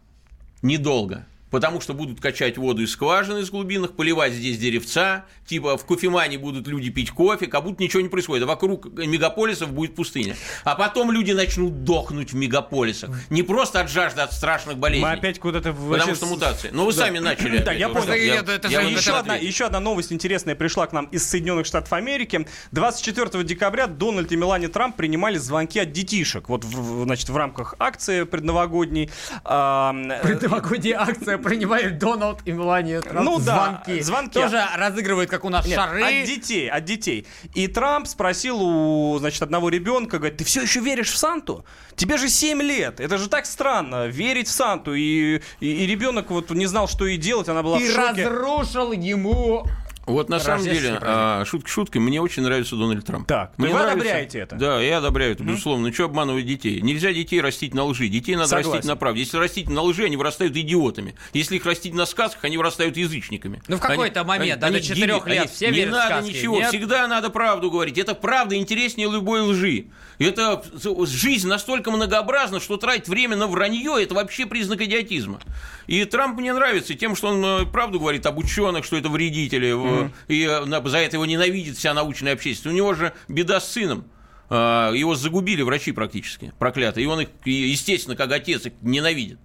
[0.62, 1.26] Недолго.
[1.50, 6.38] Потому что будут качать воду из скважин из глубинных, поливать здесь деревца, типа в кофемане
[6.38, 8.44] будут люди пить кофе, как будто ничего не происходит.
[8.44, 10.36] А вокруг мегаполисов будет пустыня.
[10.66, 13.12] А потом люди начнут дохнуть в мегаполисах.
[13.30, 15.06] Не просто от жажды, а от страшных болезней.
[15.06, 15.72] Мы опять куда-то...
[15.72, 16.70] в- Потому вообще что мутации.
[16.74, 16.98] Но вы Да.
[17.06, 17.60] сами начали.
[17.60, 18.14] Да, я понял.
[18.14, 19.48] я- Это- это я же- вам это Еще сейчас одна, ответил.
[19.50, 22.46] еще одна новость интересная пришла к нам из Соединенных Штатов Америки.
[22.74, 26.50] 24 декабря Дональд и Мелания Трамп принимали звонки от детишек.
[26.50, 29.10] Вот, в, значит, в рамках акции предновогодней.
[29.46, 33.26] А, э, Предновогодняя акция принимает Дональд и Мелания Трамп.
[33.26, 34.02] Ну да, звонки.
[34.02, 34.34] звонки.
[34.40, 36.02] Тоже разыгрывают, как у нас, Нет, шары.
[36.04, 37.26] от детей, от детей.
[37.54, 41.66] И Трамп спросил у, значит, одного ребенка, говорит, ты все еще веришь в Санту?
[41.96, 43.00] Тебе же 7 лет.
[43.00, 44.94] Это же так странно, верить в Санту.
[44.94, 48.28] И, и, и ребенок вот не знал, что и делать, она была И в шоке.
[48.28, 49.66] разрушил ему
[50.08, 53.28] Вот на самом деле, а, шутки шуткой, мне очень нравится Дональд Трамп.
[53.28, 54.56] Так, мне вы нравится- одобряете это?
[54.56, 55.88] Да, я одобряю это, безусловно.
[55.90, 56.80] Ну, что обманывать детей?
[56.82, 58.08] Нельзя детей растить на лжи.
[58.08, 58.72] Детей надо Согласен.
[58.72, 59.20] растить на правде.
[59.20, 61.16] Если растить на лжи, они вырастают идиотами.
[61.34, 63.62] Если их растить на сказках, они вырастают язычниками.
[63.68, 66.58] Ну, в какой-то Они- момент, они- до четырех лет Они- все Не надо сказки, ничего,
[66.58, 66.70] нет?
[66.70, 67.98] всегда надо правду говорить.
[67.98, 69.88] Это правда интереснее любой лжи.
[70.20, 70.64] Это
[71.06, 75.40] жизнь настолько многообразна, что тратить время на вранье– это вообще признак идиотизма.
[75.88, 79.74] И Трамп мне нравится тем, что он э, правду говорит об ученых, что это вредители,
[80.06, 82.74] э, и э, за это его ненавидит вся научная общественность.
[82.74, 84.06] У него же беда с сыном.
[84.50, 87.06] А, Его загубили врачи практически, проклятые.
[87.06, 89.40] И он их, естественно, как отец, их ненавидит.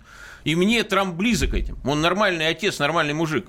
[0.45, 1.79] И мне Трамп близок этим.
[1.85, 3.47] Он нормальный отец, нормальный мужик.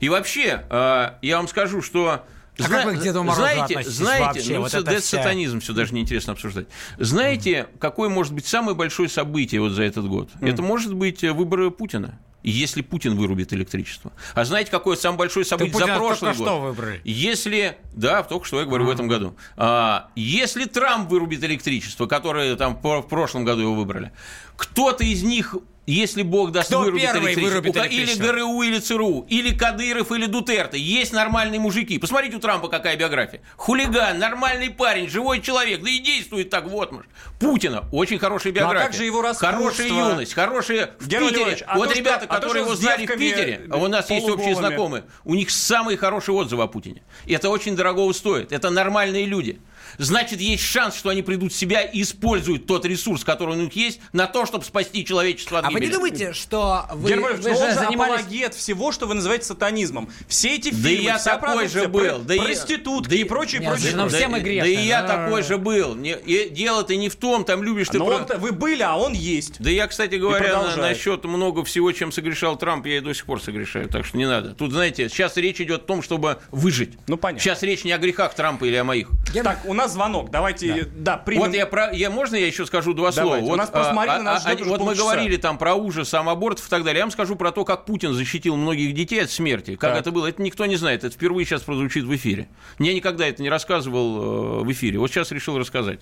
[0.00, 2.24] И вообще, э, я вам скажу, что...
[2.58, 4.54] А как вы к Деду Морозу знаете, знаете, вообще?
[4.54, 6.66] ну, Вот это это вся- сатанизм все даже неинтересно обсуждать.
[6.98, 10.30] Знаете, какое может быть самое большое событие вот за этот год?
[10.40, 12.18] Это может быть э, выборы Путина.
[12.44, 14.12] Если Путин вырубит электричество.
[14.34, 16.46] А знаете, какое самое большое событие за Путина прошлый год?
[16.46, 17.00] что выбрали.
[17.04, 19.36] Если, да, только что я говорю в этом году.
[19.56, 24.12] А, если Трамп вырубит электричество, которое там в прошлом году его выбрали,
[24.56, 25.56] кто-то из них,
[25.92, 28.14] если Бог даст, Кто вырубит первый вырубит или?
[28.14, 31.98] ГРУ, или ЦРУ, или Кадыров, или Дутерте, есть нормальные мужики.
[31.98, 33.40] Посмотрите у Трампа какая биография.
[33.56, 37.08] Хулиган, нормальный парень, живой человек, да и действует так вот, может.
[37.40, 38.86] Путина, очень хорошая Ну, а биография.
[38.88, 39.18] как же его?
[39.34, 41.44] Хорошая юность, хорошая в Герман Питере.
[41.44, 43.86] Львович, а вот то, что- ребята, а то, которые его знали в Питере, а у
[43.88, 47.02] нас есть общие знакомые, у них самые хорошие отзывы о Путине.
[47.26, 48.52] И это очень дорогого стоит.
[48.52, 49.60] Это нормальные люди.
[49.98, 53.74] Значит, есть шанс, что они придут в себя и используют тот ресурс, который у них
[53.74, 55.94] есть, на то, чтобы спасти человечество от А вы не гибели.
[55.96, 58.20] думаете, что вы, Герман вы ну же занимались...
[58.22, 60.08] апологет всего, что вы называете сатанизмом.
[60.28, 62.18] Все эти Да фильмы, и я вся такой продукция, же был.
[62.20, 63.92] Да и- проститутки да и прочее, Нет, прочее.
[63.96, 64.18] ну, прочее.
[64.18, 64.74] все мы да, грешны.
[64.74, 65.08] да и я Да.
[65.08, 65.94] такой же был.
[65.94, 67.98] Не- и дело-то не в том, там любишь ты...
[67.98, 69.54] Но про- он-то- вы были, а он есть.
[69.58, 73.42] Да я, кстати говоря, насчет много всего, чем согрешал Трамп, я и до сих пор
[73.42, 74.54] согрешаю, так что не надо.
[74.54, 76.92] Тут, знаете, сейчас речь идет о том, чтобы выжить.
[77.08, 77.42] Ну, понятно.
[77.42, 79.08] Сейчас речь не о грехах Трампа или о моих.
[79.34, 80.30] Так, у нас звонок.
[80.30, 81.44] Давайте, да, примем.
[81.46, 83.44] Вот я, про, я можно я еще скажу два Давайте.
[83.44, 83.52] слова?
[83.54, 85.02] У нас просто Марина нас ждет уже вот мы полчаса.
[85.04, 86.98] говорили там про ужас, сам абортов и так далее.
[86.98, 89.76] Я вам скажу про то, как Путин защитил многих детей от смерти.
[89.76, 90.00] Как Так.
[90.00, 91.04] это было, это никто не знает.
[91.04, 92.48] Это впервые сейчас прозвучит в эфире.
[92.78, 94.98] Я никогда это не рассказывал э, в эфире.
[94.98, 96.00] Вот сейчас решил рассказать.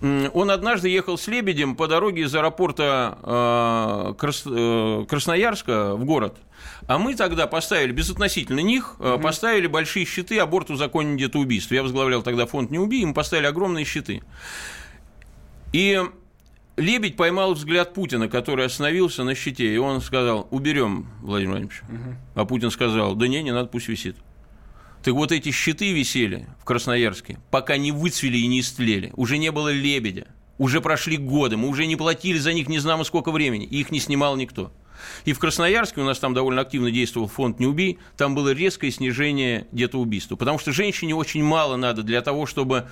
[0.00, 6.36] Он однажды ехал с Лебедем по дороге из аэропорта э, Крас- э, Красноярска в город.
[6.86, 11.74] А мы тогда поставили, безотносительно них, э, поставили большие щиты аборт узаконен детоубийство.
[11.74, 14.22] Я возглавлял тогда фонд «Не убий», и мы поставили огромные щиты.
[15.72, 16.02] И
[16.76, 21.82] Лебедь поймал взгляд Путина, который остановился на щите, и он сказал, уберем, Владимир Владимирович.
[22.34, 24.16] А Путин сказал, да не, не надо, пусть висит.
[25.02, 29.12] Так вот эти щиты висели в Красноярске, пока не выцвели и не истлели.
[29.16, 30.28] Уже не было лебедя.
[30.58, 33.90] Уже прошли годы, мы уже не платили за них не знамо сколько времени, и их
[33.90, 34.72] не снимал никто.
[35.24, 38.90] И в Красноярске у нас там довольно активно действовал фонд «Не убей», там было резкое
[38.90, 42.88] снижение детоубийства, потому что женщине очень мало надо для того, чтобы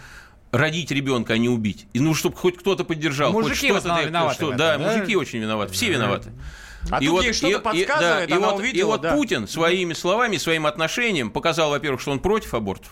[0.53, 1.87] родить ребенка, а не убить.
[1.93, 3.33] И ну, чтобы хоть кто-то поддержал.
[3.33, 4.97] хоть Мужики в что-то основном да, виноваты что- в да, этом, да?
[4.97, 6.33] мужики очень виноваты, все виноваты.
[6.91, 9.13] А тут ей что-то подсказывает, и она вот, увидела, И вот да.
[9.15, 12.91] Путин своими словами, своим отношением показал, во-первых, что он против абортов,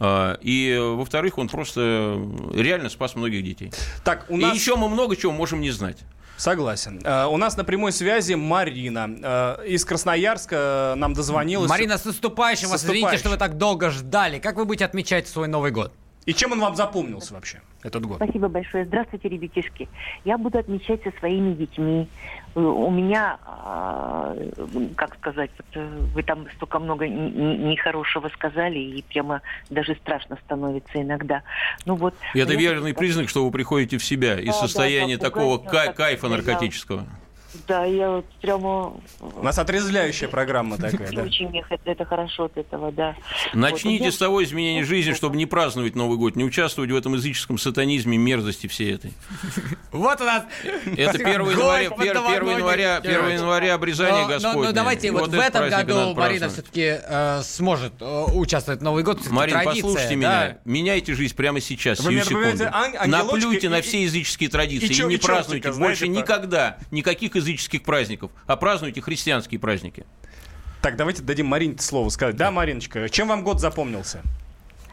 [0.00, 2.18] а, и, во-вторых, он просто
[2.52, 3.72] реально спас многих детей.
[4.04, 4.54] Так, у И нас...
[4.54, 5.98] еще мы много чего можем не знать.
[6.36, 7.00] Согласен.
[7.04, 9.08] Э, У нас на прямой связи Марина.
[9.60, 11.68] Э, Из Красноярска э, нам дозвонилась.
[11.70, 12.84] Марина, с наступающим вас.
[12.84, 14.38] Извините, что вы так долго ждали.
[14.38, 15.92] Как вы будете отмечать свой Новый год?
[16.26, 18.16] И чем он вам запомнился вообще, этот год?
[18.16, 18.86] Спасибо большое.
[18.86, 19.88] Здравствуйте, ребятишки.
[20.24, 22.08] Я буду отмечать со своими детьми.
[22.54, 24.34] Э, У меня, а,
[24.96, 31.42] как сказать, э, вы там столько много нехорошего сказали, и прямо даже страшно становится иногда.
[31.84, 32.14] Ну вот.
[32.32, 37.02] Это верный признак, что вы приходите в себя из Да, состояния да, такого кайфа наркотического.
[37.02, 37.06] Да,
[37.68, 39.00] я вот прямо...
[39.20, 41.22] У нас отрезвляющая программа такая, да.
[41.22, 43.16] Очень мне это, это хорошо от этого, да.
[43.52, 47.14] Начните Вот, с того изменения жизни, чтобы не праздновать Новый год, не участвовать в этом
[47.14, 49.12] языческом сатанизме, мерзости всей этой.
[49.92, 50.44] Вот у нас...
[50.96, 54.62] Это 1 января, 1 января, 1 января обрезание Господне.
[54.64, 56.98] Но давайте вот, в этом году Марина все-таки
[57.42, 59.20] сможет э, участвовать в Новый год.
[59.20, 60.14] всё-таки Марин, традиция, послушайте да.
[60.14, 60.58] меня.
[60.64, 62.64] Меняйте жизнь прямо сейчас, сию секунду.
[63.06, 69.00] Наплюйте на все языческие традиции и не празднуйте больше никогда никаких языческих праздников, а празднуйте
[69.00, 70.04] христианские праздники.
[70.80, 72.36] Так, давайте дадим Марине слово сказать.
[72.36, 74.22] Да, Мариночка, чем вам год запомнился?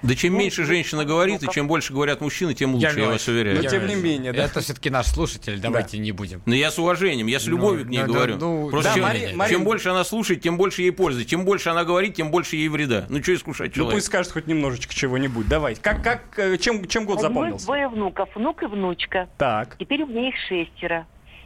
[0.03, 3.61] Да чем меньше женщина говорит, и чем больше говорят мужчины, тем лучше, я вас уверяю.
[3.61, 4.45] Но тем не менее, да.
[4.45, 6.41] Это все-таки наш слушатель, давайте не будем.
[6.47, 8.37] Но я с уважением, я с любовью к ней да, да, говорю.
[8.37, 11.23] ну, Просто да, чем, Мари- чем Марин- больше она слушает, тем больше ей пользы.
[11.23, 13.05] Чем больше она говорит, тем больше ей вреда.
[13.09, 13.95] Ну что искушать Ну человека?
[13.97, 15.47] пусть скажет хоть немножечко чего-нибудь.
[15.47, 15.81] Давайте.
[15.81, 17.65] Как, как, э, чем, чем год Родилось запомнился?
[17.65, 19.29] двое внуков, внук и внучка.
[19.37, 21.05] Так, Теперь у меня их шестеро.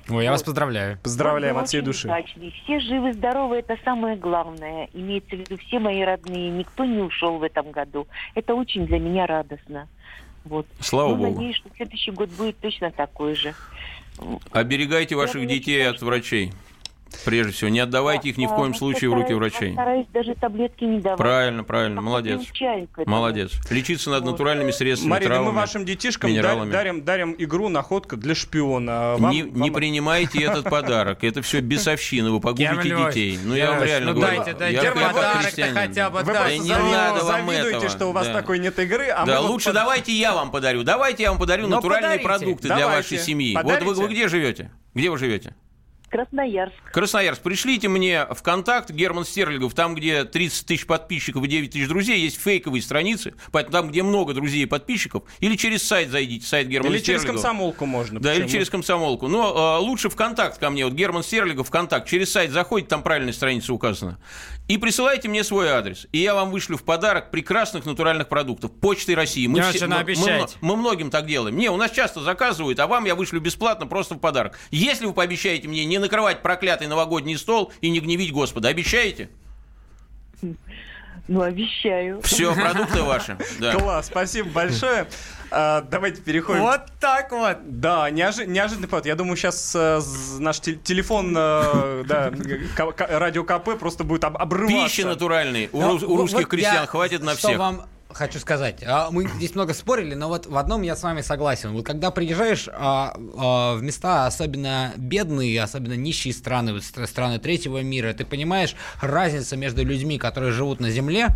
[0.10, 1.00] Ой, я вас поздравляю.
[1.02, 2.08] поздравляем от всей души.
[2.08, 2.52] удачный.
[2.64, 4.88] Все живы, здоровы, это самое главное.
[4.94, 6.52] Имеется в виду все мои родные.
[6.52, 8.08] Никто не ушел в этом году.
[8.36, 9.88] Это очень для меня радостно.
[10.44, 10.68] Вот.
[10.80, 11.32] Слава ну, Богу.
[11.34, 13.56] надеюсь, что следующий год будет точно такой же.
[14.52, 16.54] Оберегайте ваших Я детей считаю, от врачей.
[17.24, 19.70] Прежде всего, не отдавайте их ни в коем случае в руки врачей.
[19.70, 21.18] Постараюсь даже таблетки не давать.
[21.18, 22.42] Правильно, правильно, молодец.
[23.06, 23.52] Молодец.
[23.70, 26.72] Лечиться над натуральными средствами, Марина, мы травами, вашим детишкам минералами.
[26.72, 29.16] дарим, дарим игру «Находка для шпиона».
[29.18, 31.24] Вам- не, не вам- принимайте этот подарок.
[31.24, 32.32] Это все бесовщина.
[32.32, 33.40] Вы погубите детей.
[33.44, 34.44] Ну, я вам реально ну говорю.
[34.44, 35.76] дайте, дайте подарок-то христианин.
[35.76, 39.48] хотя бы Вы просто не завидуете, что у вас такой нет игры, а да, мы
[39.48, 40.84] лучше давайте я вам подарю.
[40.84, 43.58] Давайте я вам подарю Ну, натуральные продукты для вашей семьи.
[43.62, 44.72] Вот вы где живете?
[44.94, 45.56] Где вы живете?
[46.16, 46.76] Красноярск.
[46.94, 51.88] Красноярск, пришлите мне в контакт Герман Стерлигов, там, где 30 тысяч подписчиков и 9 тысяч
[51.90, 56.46] друзей, есть фейковые страницы, поэтому там, где много друзей и подписчиков, или через сайт зайдите,
[56.48, 57.42] сайт Германа Или через Стерлигова.
[57.44, 58.20] комсомолку можно.
[58.22, 59.28] Да, или через комсомолку.
[59.28, 60.86] Но э, лучше в контакт ко мне.
[60.86, 62.08] Вот Герман Стерлигов, ВКонтакт.
[62.08, 64.18] Через сайт заходите, там правильная страница указана.
[64.68, 66.08] И присылайте мне свой адрес.
[66.12, 68.72] И я вам вышлю в подарок прекрасных натуральных продуктов.
[68.72, 69.46] Почтой России.
[69.46, 70.56] Мы, Очень мы- обещайте.
[70.62, 71.56] мы, мы многим так делаем.
[71.56, 74.58] Не, у нас часто заказывают, а вам я вышлю бесплатно просто в подарок.
[74.72, 79.30] Если вы пообещаете мне не накрывать проклятый новогодний стол и не гневить Господа, обещаете?
[81.28, 82.22] Ну, обещаю.
[82.22, 83.36] Все, продукты ваши.
[83.60, 83.74] Да.
[83.74, 85.08] Класс, спасибо большое.
[85.50, 86.62] А, давайте переходим.
[86.62, 87.58] Вот так вот.
[87.80, 89.08] Да, неожи- неожиданный повод.
[89.08, 89.76] Я думаю, сейчас
[90.40, 92.32] наш те- телефон э, да,
[92.76, 94.84] к- к- радио КП просто будет об- обрываться.
[94.86, 95.70] Пища натуральной.
[95.72, 97.58] У, Ну, рус- у русских вот крестьян я хватит на что всех.
[97.58, 97.82] вам
[98.16, 98.84] хочу сказать.
[98.86, 101.74] А, Мы здесь много спорили, но вот в одном я с вами согласен.
[101.74, 107.40] Вот когда приезжаешь а, а, в места особенно бедные, особенно нищие страны, вот стра- страны
[107.40, 111.28] третьего мира, ты понимаешь разницу между людьми, которые живут на земле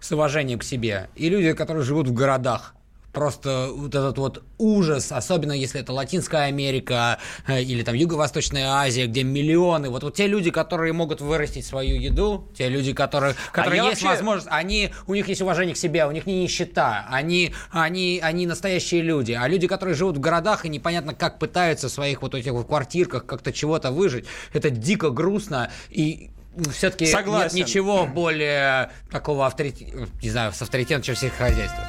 [0.00, 2.74] с уважением к себе, и люди, которые живут в городах
[3.12, 9.06] просто вот этот вот ужас, особенно если это Латинская Америка э, или там Юго-Восточная Азия,
[9.06, 13.82] где миллионы, вот, вот те люди, которые могут вырастить свою еду, те люди, которые, которые
[13.82, 17.06] А есть вообще- возможность, они, у них есть уважение к себе, у них не нищета,
[17.10, 21.88] они, они, они настоящие люди, а люди, которые живут в городах и непонятно как пытаются
[21.88, 25.70] в своих вот этих вот квартирках как-то чего-то выжить, это дико грустно.
[25.88, 26.30] И
[26.72, 31.84] все-таки нет ничего более такого авторитета, не знаю, с авторитетом, чем сельскохозяйство.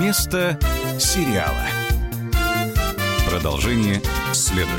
[0.00, 0.58] Вместо
[0.98, 1.60] сериала.
[3.28, 4.00] Продолжение
[4.32, 4.70] следует.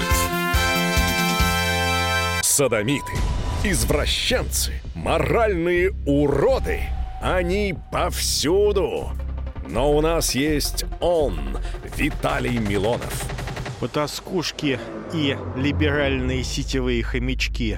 [2.42, 3.12] Садомиты,
[3.64, 6.80] извращенцы, моральные уроды.
[7.22, 9.12] Они повсюду.
[9.70, 11.56] Но у нас есть он,
[11.96, 13.30] Виталий Милонов.
[13.80, 14.80] Потаскушки
[15.14, 17.78] и либеральные сетевые хомячки.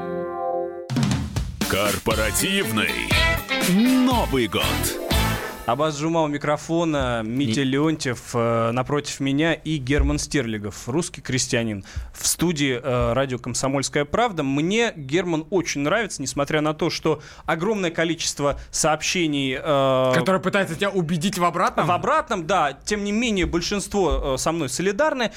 [1.71, 2.91] Корпоративный
[3.69, 5.10] Новый год.
[5.67, 11.85] Аббас Джума у микрофона, Митя Леонтьев э, напротив меня и Герман Стерлигов, русский крестьянин.
[12.13, 14.41] В студии э, радио «Комсомольская правда».
[14.41, 19.55] Мне Герман очень нравится, несмотря на то, что огромное количество сообщений...
[19.55, 21.85] э, Который пытается тебя убедить в обратном?
[21.85, 22.73] В обратном, да.
[22.73, 25.31] Тем не менее, большинство э, со мной солидарны.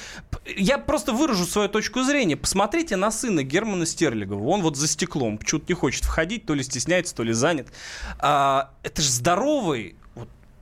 [0.57, 2.35] Я просто выражу свою точку зрения.
[2.35, 4.43] Посмотрите на сына Германа Стерлигова.
[4.47, 5.37] Он вот за стеклом.
[5.37, 7.67] Почему-то не хочет входить, то ли стесняется, то ли занят.
[8.17, 9.95] А, это же здоровый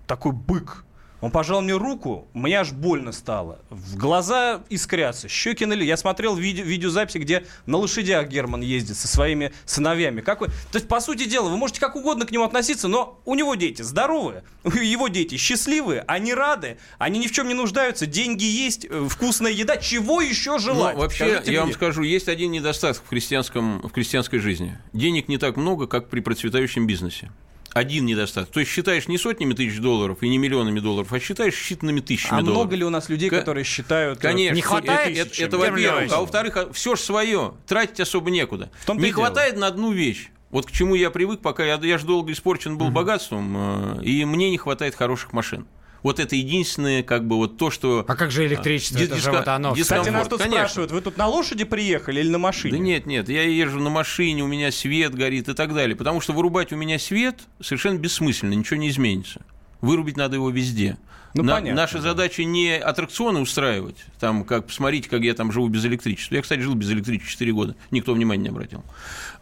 [0.07, 0.85] такой бык.
[1.23, 3.59] Он пожал мне руку, мне аж больно стало.
[3.69, 5.85] В глаза искрятся, щеки налили.
[5.85, 10.19] Я смотрел видео, видеозаписи, где на лошадях Герман ездит со своими сыновьями.
[10.19, 10.47] Как вы...
[10.47, 13.55] То есть, по сути дела, вы можете как угодно к нему относиться, но у него
[13.55, 18.85] дети здоровые, его дети счастливые, они рады, они ни в чем не нуждаются, деньги есть,
[18.89, 19.77] э, вкусная еда.
[19.77, 20.97] Чего еще желать?
[20.97, 21.75] Ну, вообще, Скажите я вам мне.
[21.75, 24.77] скажу, есть один недостаток в, крестьянском, в крестьянской жизни.
[24.91, 27.31] Денег не так много, как при процветающем бизнесе.
[27.73, 28.51] Один недостаток.
[28.51, 32.39] То есть считаешь не сотнями тысяч долларов и не миллионами долларов, а считаешь считанными тысячами
[32.39, 32.57] А долларов.
[32.57, 34.19] много ли у нас людей, Ка- которые считают...
[34.19, 34.55] э, Конечно.
[34.55, 35.17] Не хватает?
[35.17, 36.11] Это, это- это во-первых.
[36.13, 37.53] А во-вторых, все же свое.
[37.65, 38.69] Тратить особо некуда.
[38.87, 39.13] Не дело.
[39.13, 40.29] хватает на одну вещь.
[40.51, 44.23] Вот к чему я привык, пока я, я же долго испорчен был богатством, э, и
[44.23, 45.65] мне не хватает хороших машин.
[46.03, 48.03] Вот это единственное, как бы, вот то, что...
[48.07, 48.97] А как же электричество?
[48.97, 49.73] Дис- Это же вот оно.
[49.73, 50.59] Кстати, нас тут Конечно.
[50.59, 52.71] спрашивают, вы тут на лошади приехали или на машине?
[52.73, 55.95] Да нет, нет, я езжу на машине, у меня свет горит и так далее.
[55.95, 59.41] Потому что вырубать у меня свет совершенно бессмысленно, ничего не изменится.
[59.81, 60.97] Вырубить надо его везде.
[61.35, 65.67] Ну, На- понятно, наша задача не аттракционы устраивать, там, как, посмотрите, как я там живу
[65.67, 66.35] без электричества.
[66.35, 68.83] Я, кстати, жил без электричества 4 года, никто внимания не обратил.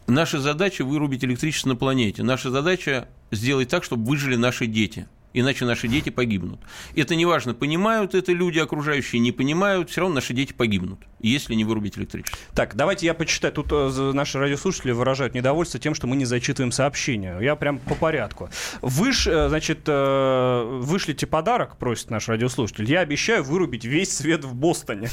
[0.07, 2.23] Наша задача вырубить электричество на планете.
[2.23, 5.07] Наша задача сделать так, чтобы выжили наши дети.
[5.33, 6.59] Иначе наши дети погибнут.
[6.95, 10.99] Это неважно, понимают это люди окружающие, не понимают, все равно наши дети погибнут,
[11.29, 12.37] если не вырубить электричество.
[12.55, 13.53] Так, давайте я почитаю.
[13.53, 17.37] Тут э, наши радиослушатели выражают недовольство тем, что мы не зачитываем сообщения.
[17.39, 18.49] Я прям по порядку.
[18.81, 22.89] Выш, э, значит, э, вышлите подарок, просит наш радиослушатель.
[22.89, 25.09] Я обещаю вырубить весь свет в Бостоне.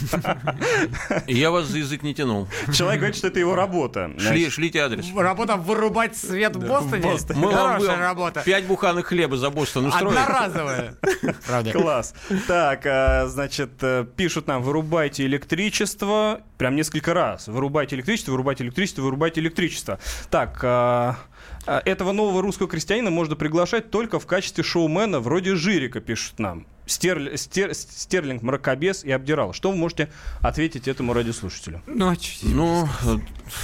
[1.27, 2.49] Я вас за язык не тянул.
[2.73, 4.11] Человек говорит, что это его работа.
[4.19, 5.07] Шли, шлите адрес.
[5.15, 7.17] Работа вырубать свет в Бостоне?
[7.35, 8.43] Мы вам Хорошая бы- работа.
[8.45, 10.17] Пять буханок хлеба за Бостон устроим.
[10.17, 10.95] Одноразовая.
[11.47, 11.73] Правда.
[11.73, 12.15] Класс.
[12.47, 13.71] Так, значит,
[14.17, 15.98] пишут нам, вырубайте электричество.
[16.59, 17.49] Прям несколько раз.
[17.49, 19.99] Вырубайте электричество, вырубайте электричество, вырубайте электричество.
[20.31, 21.17] Так, а,
[21.67, 26.67] а, этого нового русского крестьянина можно приглашать только в качестве шоумена вроде Жирика, пишут нам.
[26.89, 29.53] Стерль- стер- Стерлинг, мракобес и обдирал.
[29.53, 30.09] Что вы можете
[30.41, 31.83] ответить этому радиослушателю?
[31.87, 32.89] Ну, а Ну,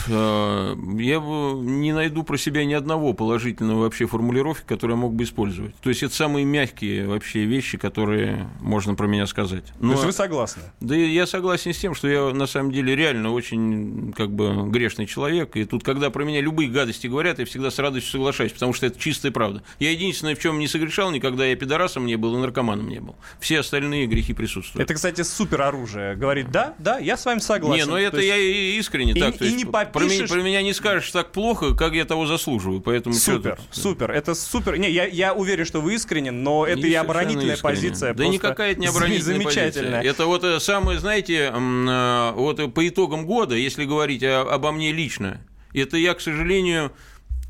[0.08, 5.14] э, я бы не найду про себя ни одного положительного вообще формулировки, которые я мог
[5.14, 5.74] бы использовать.
[5.76, 9.64] То есть это самые мягкие вообще вещи, которые можно про меня сказать.
[9.66, 10.62] То Но- есть вы согласны?
[10.80, 15.06] Да я согласен с тем, что я на самом деле реально очень как бы грешный
[15.06, 15.56] человек.
[15.56, 18.86] И тут, когда про меня любые гадости говорят, я всегда с радостью соглашаюсь, потому что
[18.86, 19.62] это чистая правда.
[19.78, 23.13] Я единственное, в чем не согрешал, никогда я пидорасом не был и наркоманом не был.
[23.40, 24.84] Все остальные грехи присутствуют.
[24.84, 26.14] Это, кстати, супер оружие.
[26.16, 27.84] Говорит, да, да, я с вами согласен.
[27.86, 29.40] Не, ну это То есть- я и искренне и- так.
[29.40, 32.26] и есть не про, меня, попишешь- про меня не скажешь так плохо, как я того
[32.26, 32.80] заслуживаю.
[32.80, 34.76] Поэтому Супер, супер, это супер.
[34.76, 37.74] Не, я, я уверен, что вы искренен, но это Не и оборонительная искренне.
[37.74, 38.14] позиция.
[38.14, 39.98] Да никакая это не оборонительная замечательная.
[39.98, 40.10] позиция.
[40.10, 45.40] Это вот э, самое, знаете, э, вот по итогам года, если говорить обо мне лично,
[45.72, 46.92] это я, к сожалению,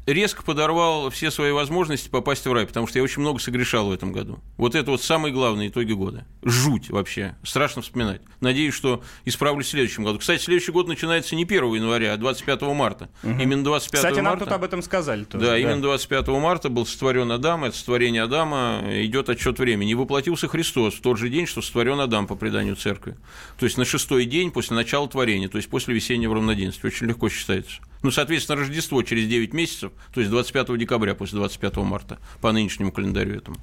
[0.07, 3.93] резко подорвал все свои возможности попасть в рай, потому что я очень много согрешал в
[3.93, 4.39] этом году.
[4.57, 6.27] Вот это вот самые главные итоги года.
[6.43, 7.37] Жуть вообще.
[7.43, 8.21] Страшно вспоминать.
[8.41, 10.19] Надеюсь, что исправлюсь в следующем году.
[10.19, 13.09] Кстати, следующий год начинается не 1 января, а 25 марта.
[13.23, 14.45] Именно 25 Кстати, нам марта...
[14.45, 15.25] тут об этом сказали.
[15.25, 19.93] тоже, Да, именно 25 марта был сотворен Адам, это сотворение Адама, идет отчет времени.
[19.93, 23.17] И воплотился Христос в тот же день, что сотворен Адам по преданию церкви.
[23.59, 26.91] То есть на шестой день после начала творения, то есть после весеннего равноденствия.
[26.91, 27.81] Очень легко считается.
[28.05, 32.93] Ну, соответственно, Рождество через 9 месяцев, то есть 25 декабря после 25 марта, по нынешнему
[32.93, 33.57] календарю этому.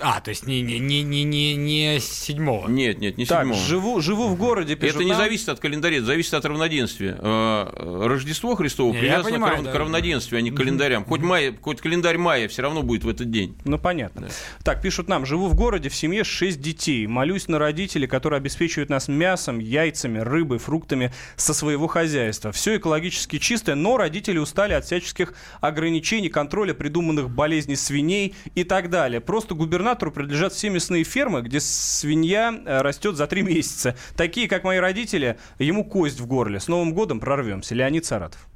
[0.00, 2.66] А, то есть не, не, не, не, не, не седьмого.
[2.66, 3.60] Нет, нет, не Так, седьмого.
[3.62, 5.18] живу, живу в городе, пишут Это не нам.
[5.20, 7.18] зависит от календаря, это зависит от равноденствия.
[7.20, 9.72] Э, Рождество Христово Не, привязано понимаю, к, рав- да.
[9.72, 11.04] к равноденствию, а не к календарям.
[11.04, 13.54] Хоть, мая, хоть календарь мая все равно будет в этот день.
[13.66, 14.28] Ну, понятно.
[14.62, 17.06] Так, пишут нам, живу в городе, в семье 6 детей.
[17.06, 22.50] Молюсь на родителей, которые обеспечивают нас мясом, яйцами, рыбой, фруктами со своего хозяйства.
[22.50, 28.90] Все экологически чистое, но родители устали от всяческих ограничений, контроля придуманных болезней свиней и так
[28.90, 29.20] далее.
[29.20, 33.96] Просто губернатору принадлежат все мясные фермы, где свинья э, растет за 3 месяца.
[34.16, 36.60] Такие, как мои родители, ему кость в горле.
[36.60, 37.74] С Новым годом прорвемся.
[37.74, 38.46] Леонид Саратов.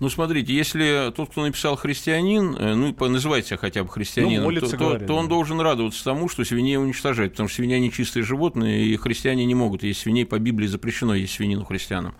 [0.00, 4.44] Ну, смотрите, если тот, кто написал христианин, э, ну, называет себя хотя бы христианином, Ну,
[4.44, 5.30] молится, то, то- говорит, то он да.
[5.30, 9.56] должен радоваться тому, что свиней уничтожают, потому что свинья не чистые животные, и христиане не
[9.56, 12.14] могут есть свиней, по Библии запрещено есть свинину христианам.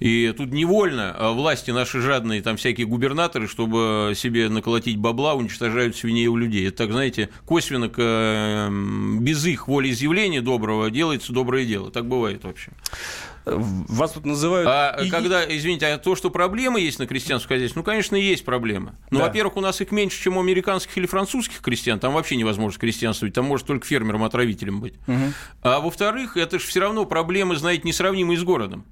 [0.00, 5.94] И тут невольно а, власти наши жадные, там всякие губернаторы, чтобы себе наколотить бабла, уничтожают
[5.94, 6.66] свиней у людей.
[6.68, 8.68] Это так, знаете, косвенно, э,
[9.20, 11.90] без их волеизъявления доброго делается доброе дело.
[11.90, 12.72] Так бывает вообще.
[13.44, 14.66] Вас тут называют...
[14.68, 18.44] А и- когда, извините, а то, что проблемы есть на крестьянском хозяйстве, ну, конечно, есть
[18.44, 18.92] проблемы.
[19.10, 19.26] Но, Да.
[19.26, 21.98] во-первых, у нас их меньше, чем у американских или французских крестьян.
[21.98, 24.94] Там вообще невозможно крестьянствовать, там может только фермером-отравителем быть.
[25.62, 28.84] А во-вторых, это же все равно проблемы, знаете, несравнимые с городом.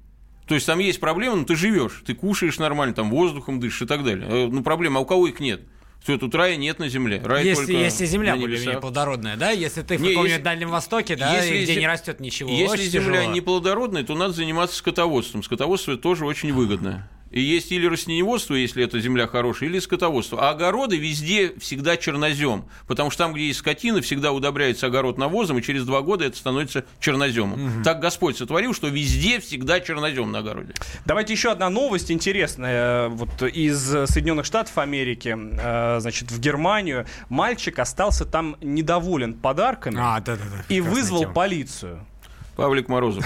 [0.49, 3.85] То есть там есть проблемы, но ты живешь, ты кушаешь нормально, там воздухом дышишь и
[3.85, 4.27] так далее.
[4.27, 5.61] Э, Ну, проблема, а у кого их нет?
[6.03, 7.21] Все, тут рая нет на земле.
[7.23, 8.81] Рай Если, только если земля более-менее небесах.
[8.81, 9.51] плодородная, да?
[9.51, 13.33] Если ты в каком-нибудь Дальнем Востоке, да, если где не растет ничего, Если земля тяжело.
[13.33, 15.43] не плодородная, то надо заниматься скотоводством.
[15.43, 17.07] Скотоводство тоже очень выгодно.
[17.31, 20.47] И есть или растениеводство, если эта земля хорошая, или скотоводство.
[20.47, 22.65] А огороды везде всегда чернозем.
[22.87, 26.37] Потому что там, где есть скотина, всегда удобряется огород навозом, и через два года это
[26.37, 27.83] становится черноземом.
[27.83, 30.73] Так Господь сотворил, что везде всегда чернозем на огороде.
[31.05, 33.07] Давайте еще одна новость интересная.
[33.07, 37.05] э, Вот из Соединенных Штатов Америки, э, значит, в Германию.
[37.29, 40.61] Мальчик остался там недоволен подарками А, да-да-да.
[40.67, 41.33] и прекрасная вызвал тема.
[41.33, 42.05] полицию.
[42.59, 43.25] Павлик Морозов.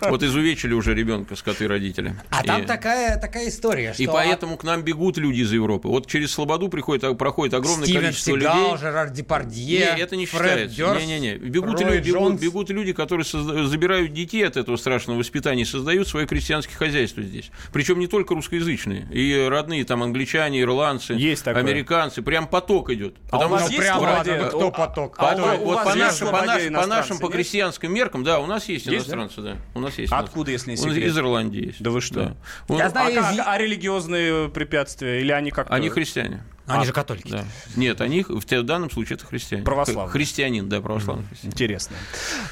[0.00, 2.14] Вот изувечили уже ребенка скоты родители.
[2.30, 4.02] А там И- такая, такая история, что...
[4.02, 5.88] И поэтому к нам бегут люди из Европы.
[5.88, 8.76] Вот через Слободу приходит, проходит огромное Стивен количество Сигал, людей.
[8.78, 10.98] Жерар Депардье, Не, это не Фред считается.
[11.06, 11.36] Не-не-не.
[11.36, 15.66] Бегут, Рой люди, бегут, бегут люди, которые созда- забирают детей от этого страшного воспитания и
[15.66, 17.50] создают свое крестьянское хозяйство здесь.
[17.72, 19.06] Причем не только русскоязычные.
[19.12, 21.62] И родные там англичане, ирландцы, Есть такое.
[21.62, 22.22] американцы.
[22.22, 23.14] Прям поток идет.
[23.30, 25.14] А у вас Ну, есть ладно, кто поток?
[25.18, 27.26] А По- у- у вот вас по, есть нашим, по, нашим, по нашим, иностранцы, по
[27.26, 27.32] нет?
[27.34, 29.16] крестьянским меркам, да, у нас есть, Есть, да?
[29.16, 29.56] иностранцы, да?
[29.74, 30.12] У нас есть.
[30.12, 30.98] А откуда, если не секрет?
[30.98, 31.82] Из Ирландии есть.
[31.82, 32.14] Да вы что?
[32.14, 32.36] Да.
[32.68, 35.20] Он- Я А, знаю, как- из- а религиозные препятствия?
[35.20, 35.74] Или они как-то...
[35.74, 36.44] Они христиане.
[36.66, 37.28] Они А, же католики.
[37.32, 37.44] Да.
[37.74, 39.64] Нет, они в данном случае это христиане.
[39.64, 40.12] Православные.
[40.12, 41.52] Христианин, да, православный христианин.
[41.52, 41.96] Интересно.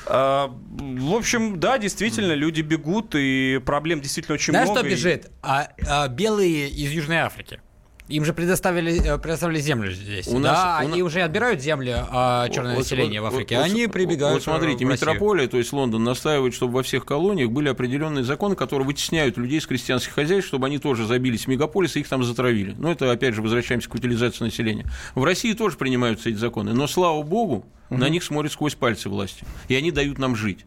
[0.06, 4.80] А, в общем, да, действительно, люди бегут, и проблем действительно очень Знаешь, много.
[4.80, 5.30] что и- бежит?
[5.42, 7.60] А, а, белые из Южной Африки.
[8.09, 10.26] Им же предоставили, э, предоставили землю здесь.
[10.28, 13.34] У да, нас- у они на- уже отбирают земли а, черное Вот- население вот- в
[13.36, 13.56] Африке.
[13.56, 15.09] вот- они вот- прибегают Вот смотрите, в Россию.
[15.11, 19.59] метрополия, то есть Лондон, настаивает, чтобы во всех колониях были определенные законы, которые вытесняют людей
[19.59, 22.74] из крестьянских хозяйств, чтобы они тоже забились в мегаполисы и их там затравили.
[22.78, 24.86] Но это, опять же, возвращаемся к утилизации населения.
[25.14, 29.44] В России тоже принимаются эти законы, но, слава богу, на них смотрят сквозь пальцы власти.
[29.68, 30.64] И они дают нам жить.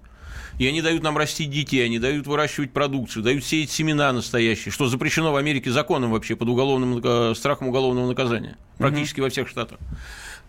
[0.61, 4.85] И они дают нам растить детей, они дают выращивать продукцию, дают сеять семена настоящие, что
[4.85, 8.59] запрещено в Америке законом вообще под уголовным, э, страхом уголовного наказания.
[8.77, 9.79] Практически во всех штатах.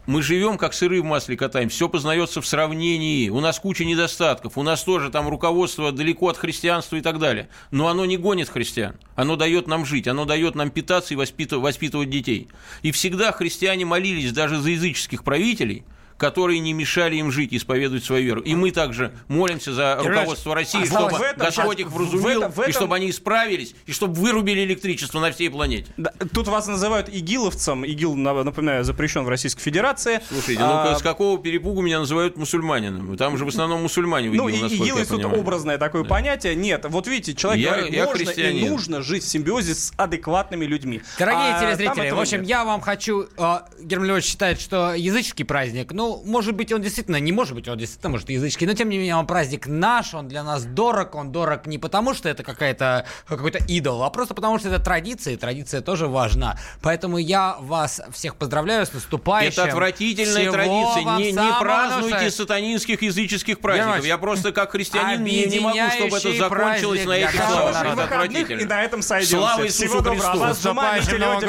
[0.05, 3.31] Мы живем, как сыры в масле катаем, все познается в сравнении.
[3.31, 7.49] У нас куча недостатков, у нас тоже там руководство далеко от христианства и так далее.
[7.71, 8.97] Но оно не гонит христиан.
[9.15, 12.49] Оно дает нам жить, оно дает нам питаться и воспитывать, воспитывать детей.
[12.83, 15.85] И всегда христиане молились даже за языческих правителей,
[16.23, 18.41] которые не мешали им жить исповедовать свою веру.
[18.43, 22.53] И мы также молимся за руководство России, а чтобы этом Господь их вразумил, в этом-
[22.53, 25.93] в этом- и чтобы они исправились, и чтобы вырубили электричество на всей планете.
[25.97, 27.85] Да, Тут вас называют игиловцем.
[27.85, 30.21] ИГИЛ, на- напоминаю, запрещен в Российской Федерации.
[30.29, 33.17] Слушайте, А, ну с какого перепугу меня называют мусульманином?
[33.17, 36.05] Там же в основном мусульмане в Ну, ИГИЛ, и насколько ИГИЛ есть тут образное такое
[36.05, 36.55] понятие.
[36.55, 40.67] Нет, вот видите, человек Я- говорит, я можно и нужно жить в симбиозе с адекватными
[40.67, 41.03] людьми.
[41.19, 42.49] Дорогие А телезрители, в общем, нет.
[42.49, 43.27] я вам хочу...
[43.37, 47.55] э, Герман Львович считает, что языческий праздник, ну, ну, может быть, он действительно, не может
[47.55, 50.65] быть, он действительно, может, языческий, но тем не менее он праздник наш, он для нас
[50.65, 54.83] дорог, он дорог не потому, что это какая-то, какой-то идол, а просто потому, что это
[54.83, 56.59] традиция, и традиция тоже важна.
[56.83, 59.63] Поэтому я вас всех поздравляю с наступающим.
[59.63, 61.17] Это отвратительная Всего традиция.
[61.19, 62.43] Не, не празднуйте наилучшего.
[62.43, 63.87] сатанинских языческих праздников.
[63.87, 67.85] Германович, Я просто как христианин не, не могу, чтобы это закончилось на этих словах.
[67.85, 68.61] Это отвратительно.
[68.61, 69.37] и на этом сойдемся.
[69.37, 70.49] Слава Иисусу Всего доброго.
[70.49, 70.69] Христу.
[70.71, 71.09] А вас.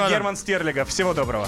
[0.09, 0.89] Герман Стерлигов.
[0.89, 1.47] Всего доброго.